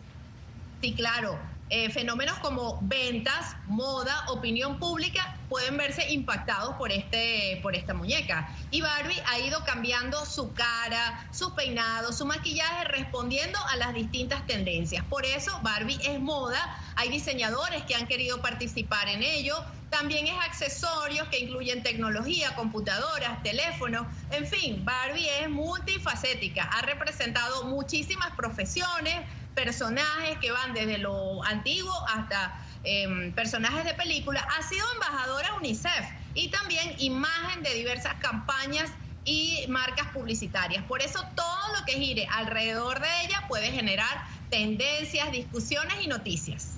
Sí, 0.82 0.94
claro. 0.94 1.38
Eh, 1.76 1.90
fenómenos 1.90 2.38
como 2.38 2.78
ventas, 2.84 3.56
moda, 3.66 4.26
opinión 4.28 4.78
pública 4.78 5.36
pueden 5.50 5.76
verse 5.76 6.06
impactados 6.14 6.76
por, 6.76 6.92
este, 6.92 7.60
por 7.64 7.76
esta 7.76 7.96
muñeca. 7.96 8.48
Y 8.70 8.82
Barbie 8.82 9.20
ha 9.26 9.40
ido 9.40 9.64
cambiando 9.64 10.24
su 10.24 10.54
cara, 10.54 11.28
su 11.32 11.56
peinado, 11.56 12.14
su 12.14 12.28
maquillaje, 12.28 12.84
respondiendo 12.90 13.58
a 13.72 13.78
las 13.78 13.96
distintas 13.96 14.46
tendencias. 14.46 15.04
Por 15.06 15.26
eso 15.26 15.52
Barbie 15.64 15.98
es 16.04 16.20
moda, 16.20 16.60
hay 16.96 17.10
diseñadores 17.10 17.82
que 17.86 17.96
han 17.96 18.06
querido 18.06 18.40
participar 18.40 19.10
en 19.10 19.24
ello, 19.24 19.56
también 19.90 20.28
es 20.28 20.34
accesorios 20.46 21.28
que 21.30 21.40
incluyen 21.40 21.82
tecnología, 21.82 22.56
computadoras, 22.56 23.42
teléfonos, 23.42 24.06
en 24.32 24.46
fin, 24.48 24.86
Barbie 24.86 25.28
es 25.42 25.50
multifacética, 25.50 26.64
ha 26.66 26.84
representado 26.84 27.66
muchísimas 27.66 28.32
profesiones, 28.36 29.16
personajes 29.56 30.38
que 30.40 30.52
van 30.52 30.74
desde 30.74 30.98
lo 30.98 31.44
antiguo 31.44 31.94
hasta 32.08 32.60
em, 32.84 33.32
personajes 33.34 33.86
de 33.86 33.94
película, 33.94 34.46
ha 34.58 34.62
sido 34.64 34.86
embajadora 34.94 35.54
UNICEF 35.56 36.06
y 36.34 36.50
también 36.50 36.96
imagen 37.00 37.64
de 37.64 37.74
diversas 37.74 38.16
campañas 38.16 38.92
y 39.26 39.66
marcas 39.70 40.08
publicitarias. 40.08 40.84
Por 40.84 41.02
eso 41.02 41.24
todo 41.36 41.78
lo 41.80 41.86
que 41.86 41.94
gire 41.94 42.28
alrededor 42.32 43.00
de 43.00 43.08
ella 43.26 43.46
puede 43.48 43.72
generar 43.72 44.26
tendencias, 44.50 45.32
discusiones 45.32 45.96
y 46.04 46.08
noticias. 46.08 46.78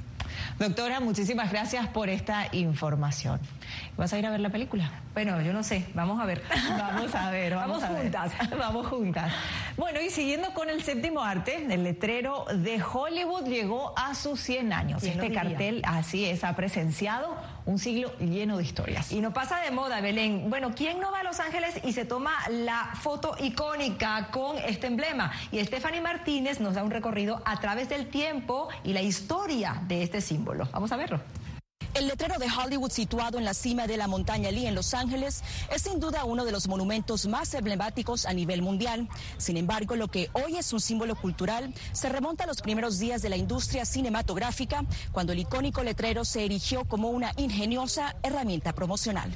Doctora, 0.59 0.99
muchísimas 0.99 1.51
gracias 1.51 1.87
por 1.87 2.09
esta 2.09 2.47
información. 2.53 3.39
¿Vas 3.97 4.11
a 4.11 4.19
ir 4.19 4.25
a 4.25 4.29
ver 4.29 4.41
la 4.41 4.49
película? 4.49 4.91
Bueno, 5.13 5.41
yo 5.41 5.53
no 5.53 5.63
sé, 5.63 5.85
vamos 5.93 6.19
a 6.19 6.25
ver. 6.25 6.41
Vamos 6.77 7.15
a 7.15 7.31
ver, 7.31 7.55
vamos, 7.55 7.83
juntas, 7.83 8.31
vamos 8.59 8.87
juntas. 8.87 9.31
Bueno, 9.77 10.01
y 10.01 10.09
siguiendo 10.09 10.53
con 10.53 10.69
el 10.69 10.83
séptimo 10.83 11.21
arte, 11.21 11.65
el 11.69 11.83
letrero 11.83 12.45
de 12.53 12.81
Hollywood 12.81 13.45
llegó 13.45 13.93
a 13.97 14.13
sus 14.15 14.39
100 14.41 14.73
años. 14.73 15.03
Este 15.03 15.31
cartel, 15.31 15.81
así 15.85 16.25
es, 16.25 16.43
ha 16.43 16.55
presenciado 16.55 17.35
un 17.65 17.79
siglo 17.79 18.11
lleno 18.17 18.57
de 18.57 18.63
historias. 18.63 19.11
Y 19.11 19.21
no 19.21 19.33
pasa 19.33 19.59
de 19.61 19.71
moda, 19.71 20.01
Belén. 20.01 20.49
Bueno, 20.49 20.73
¿quién 20.75 20.99
no 20.99 21.11
va 21.11 21.21
a 21.21 21.23
Los 21.23 21.39
Ángeles 21.39 21.79
y 21.83 21.93
se 21.93 22.05
toma 22.05 22.33
la 22.49 22.91
foto 23.01 23.35
icónica 23.39 24.27
con 24.31 24.57
este 24.57 24.87
emblema? 24.87 25.31
Y 25.51 25.63
Stephanie 25.63 26.01
Martínez 26.01 26.59
nos 26.59 26.75
da 26.75 26.83
un 26.83 26.91
recorrido 26.91 27.41
a 27.45 27.59
través 27.59 27.89
del 27.89 28.07
tiempo 28.07 28.67
y 28.83 28.93
la 28.93 29.01
historia 29.01 29.81
de 29.87 30.03
este 30.03 30.21
símbolo. 30.21 30.67
Vamos 30.71 30.91
a 30.91 30.97
verlo. 30.97 31.21
El 31.95 32.07
letrero 32.07 32.37
de 32.37 32.47
Hollywood 32.47 32.91
situado 32.91 33.37
en 33.37 33.45
la 33.45 33.53
cima 33.53 33.87
de 33.87 33.95
la 33.95 34.07
montaña 34.09 34.51
Lee 34.51 34.67
en 34.67 34.75
Los 34.75 34.93
Ángeles 34.93 35.43
es 35.73 35.83
sin 35.83 36.01
duda 36.01 36.25
uno 36.25 36.43
de 36.43 36.51
los 36.51 36.67
monumentos 36.67 37.25
más 37.25 37.53
emblemáticos 37.53 38.25
a 38.25 38.33
nivel 38.33 38.61
mundial. 38.61 39.07
Sin 39.37 39.55
embargo, 39.55 39.95
lo 39.95 40.09
que 40.09 40.29
hoy 40.33 40.57
es 40.57 40.73
un 40.73 40.81
símbolo 40.81 41.15
cultural 41.15 41.73
se 41.93 42.09
remonta 42.09 42.43
a 42.43 42.47
los 42.47 42.61
primeros 42.61 42.99
días 42.99 43.21
de 43.21 43.29
la 43.29 43.37
industria 43.37 43.85
cinematográfica, 43.85 44.83
cuando 45.13 45.31
el 45.31 45.39
icónico 45.39 45.83
letrero 45.83 46.25
se 46.25 46.43
erigió 46.43 46.83
como 46.83 47.11
una 47.11 47.31
ingeniosa 47.37 48.13
herramienta 48.23 48.73
promocional. 48.73 49.31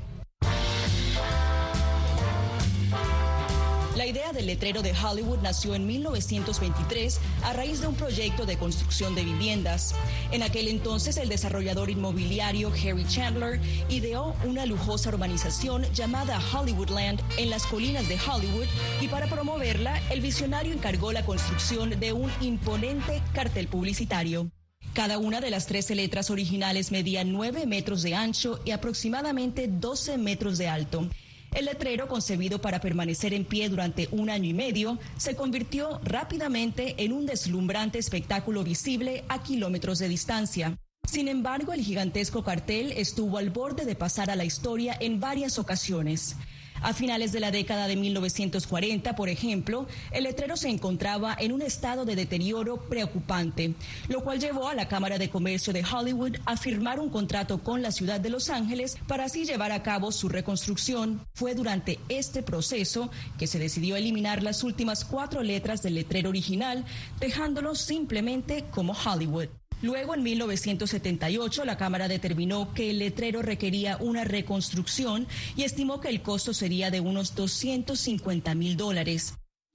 La 4.00 4.08
idea 4.08 4.32
del 4.32 4.46
letrero 4.46 4.82
de 4.82 4.94
Hollywood 4.94 5.40
nació 5.40 5.76
en 5.76 5.86
1923 5.86 7.20
a 7.44 7.52
raíz 7.52 7.82
de 7.82 7.88
un 7.88 7.96
proyecto 7.96 8.46
de 8.46 8.58
construcción 8.58 9.14
de 9.14 9.26
viviendas. 9.26 9.94
En 10.32 10.42
aquel 10.42 10.70
entonces 10.70 11.18
el 11.18 11.28
desarrollador 11.28 11.90
inmobiliario 11.90 12.70
Harry 12.70 13.06
Chandler 13.06 13.60
ideó 13.90 14.38
una 14.46 14.66
lujosa 14.66 15.10
urbanización 15.10 15.84
llamada 15.94 16.40
Hollywoodland 16.40 17.20
en 17.38 17.50
las 17.50 17.66
colinas 17.66 18.08
de 18.08 18.16
Hollywood 18.16 18.68
y 19.02 19.10
para 19.10 19.28
promoverla 19.28 20.02
el 20.10 20.22
visionario 20.22 20.72
encargó 20.72 21.12
la 21.12 21.26
construcción 21.26 22.00
de 22.00 22.14
un 22.14 22.32
imponente 22.40 23.22
cartel 23.34 23.68
publicitario. 23.68 24.50
Cada 24.94 25.18
una 25.18 25.42
de 25.42 25.50
las 25.50 25.66
13 25.66 25.96
letras 25.96 26.30
originales 26.30 26.94
medía 26.94 27.26
9 27.26 27.66
metros 27.66 28.02
de 28.02 28.16
ancho 28.16 28.62
y 28.64 28.72
aproximadamente 28.72 29.68
12 29.68 30.18
metros 30.18 30.58
de 30.58 30.70
alto. 30.70 31.10
El 31.52 31.66
letrero, 31.66 32.08
concebido 32.08 32.62
para 32.62 32.80
permanecer 32.80 33.34
en 33.34 33.46
pie 33.46 33.70
durante 33.70 34.08
un 34.12 34.30
año 34.30 34.50
y 34.50 34.54
medio, 34.54 35.00
se 35.18 35.36
convirtió 35.36 36.00
rápidamente 36.04 36.96
en 37.04 37.12
un 37.12 37.26
deslumbrante 37.26 37.98
espectáculo 37.98 38.64
visible 38.64 39.24
a 39.30 39.42
kilómetros 39.42 40.00
de 40.00 40.10
distancia. 40.10 40.78
Sin 41.08 41.28
embargo, 41.28 41.74
el 41.74 41.82
gigantesco 41.82 42.44
cartel 42.44 42.94
estuvo 42.96 43.40
al 43.40 43.50
borde 43.50 43.86
de 43.86 43.96
pasar 43.96 44.30
a 44.30 44.36
la 44.36 44.46
historia 44.46 44.96
en 45.00 45.20
varias 45.20 45.58
ocasiones. 45.58 46.36
A 46.82 46.94
finales 46.94 47.32
de 47.32 47.40
la 47.40 47.52
década 47.52 47.88
de 47.88 47.96
1940, 47.96 49.16
por 49.16 49.30
ejemplo, 49.30 49.88
el 50.12 50.24
letrero 50.24 50.56
se 50.56 50.70
encontraba 50.70 51.36
en 51.40 51.52
un 51.52 51.62
estado 51.62 52.06
de 52.06 52.16
deterioro 52.16 52.88
preocupante, 52.90 53.74
lo 54.08 54.24
cual 54.24 54.40
llevó 54.40 54.70
a 54.70 54.76
la 54.76 54.88
Cámara 54.88 55.18
de 55.18 55.30
Comercio 55.30 55.74
de 55.74 55.84
Hollywood 55.84 56.38
a 56.46 56.58
firmar 56.58 57.00
un 57.00 57.10
contrato 57.10 57.62
con 57.62 57.82
la 57.82 57.92
ciudad 57.92 58.20
de 58.20 58.30
Los 58.30 58.50
Ángeles 58.50 58.98
para 59.08 59.26
así 59.26 59.46
llevar 59.46 59.72
a 59.72 59.84
cabo 59.84 60.12
su 60.12 60.30
reconstrucción. 60.30 61.22
Fue 61.34 61.54
durante 61.54 62.00
este 62.08 62.44
proceso 62.44 63.12
que 63.38 63.48
se 63.48 63.60
decidió 63.60 63.96
eliminar 63.96 64.42
las 64.42 64.64
últimas 64.64 65.04
cuatro 65.04 65.44
letras 65.44 65.82
del 65.82 65.96
letrero 65.96 66.30
original, 66.30 66.86
dejándolo 67.20 67.76
simplemente 67.76 68.66
como 68.72 68.94
Hollywood. 68.94 69.50
Luego, 69.82 70.14
en 70.14 70.24
1978, 70.24 71.66
la 71.66 71.78
Cámara 71.78 72.08
determinó 72.08 72.74
que 72.74 72.90
el 72.90 73.00
letrero 73.00 73.42
requería 73.42 73.98
una 73.98 74.24
reconstrucción 74.24 75.28
y 75.56 75.64
estimó 75.64 76.02
que 76.02 76.10
el 76.10 76.22
costo 76.22 76.54
sería 76.54 76.92
de 76.92 77.00
unos 77.00 77.36
250 77.36 78.56
mil 78.56 78.76
dólares. 78.76 79.34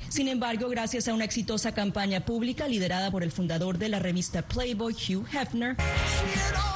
Sin 0.08 0.28
embargo, 0.28 0.68
gracias 0.68 1.08
a 1.08 1.14
una 1.14 1.24
exitosa 1.24 1.72
campaña 1.72 2.24
pública 2.24 2.68
liderada 2.68 3.10
por 3.10 3.22
el 3.22 3.32
fundador 3.32 3.78
de 3.78 3.88
la 3.88 3.98
revista 3.98 4.42
Playboy, 4.42 4.92
Hugh 4.92 5.26
Hefner, 5.32 5.76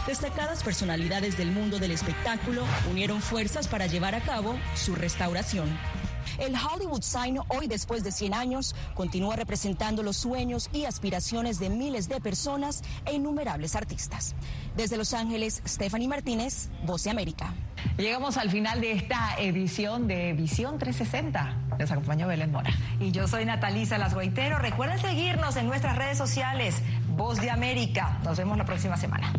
destacadas 0.07 0.63
personalidades 0.63 1.37
del 1.37 1.51
mundo 1.51 1.79
del 1.79 1.91
espectáculo 1.91 2.65
unieron 2.91 3.21
fuerzas 3.21 3.69
para 3.69 3.87
llevar 3.87 4.15
a 4.15 4.23
cabo 4.23 4.59
su 4.75 4.95
restauración. 4.95 5.69
El 6.39 6.55
Hollywood 6.55 7.03
Sign, 7.03 7.39
hoy 7.49 7.67
después 7.67 8.05
de 8.05 8.13
100 8.13 8.35
años, 8.35 8.75
continúa 8.95 9.37
representando 9.37 10.03
los 10.03 10.17
sueños 10.17 10.69
y 10.73 10.85
aspiraciones 10.85 11.59
de 11.59 11.71
miles 11.71 12.09
de 12.09 12.21
personas 12.21 12.83
e 13.07 13.15
innumerables 13.15 13.77
artistas. 13.77 14.35
Desde 14.77 14.97
Los 14.97 15.15
Ángeles, 15.15 15.63
Stephanie 15.67 16.09
Martínez, 16.09 16.69
Voz 16.85 17.05
de 17.05 17.11
América. 17.11 17.55
Llegamos 17.97 18.37
al 18.37 18.51
final 18.51 18.81
de 18.81 18.93
esta 18.93 19.37
edición 19.39 20.09
de 20.09 20.33
Visión 20.33 20.79
360. 20.79 21.77
Les 21.79 21.91
acompañó 21.91 22.27
Belén 22.27 22.53
Mora. 22.53 22.71
Y 23.01 23.11
yo 23.11 23.29
soy 23.29 23.45
Natalisa 23.45 23.99
Lasguaitero. 23.99 24.59
Recuerden 24.59 24.99
seguirnos 25.01 25.57
en 25.57 25.67
nuestras 25.67 25.97
redes 25.97 26.19
sociales, 26.19 26.77
Voz 27.17 27.41
de 27.41 27.51
América. 27.51 28.19
Nos 28.25 28.39
vemos 28.39 28.57
la 28.59 28.65
próxima 28.65 28.97
semana. 28.97 29.33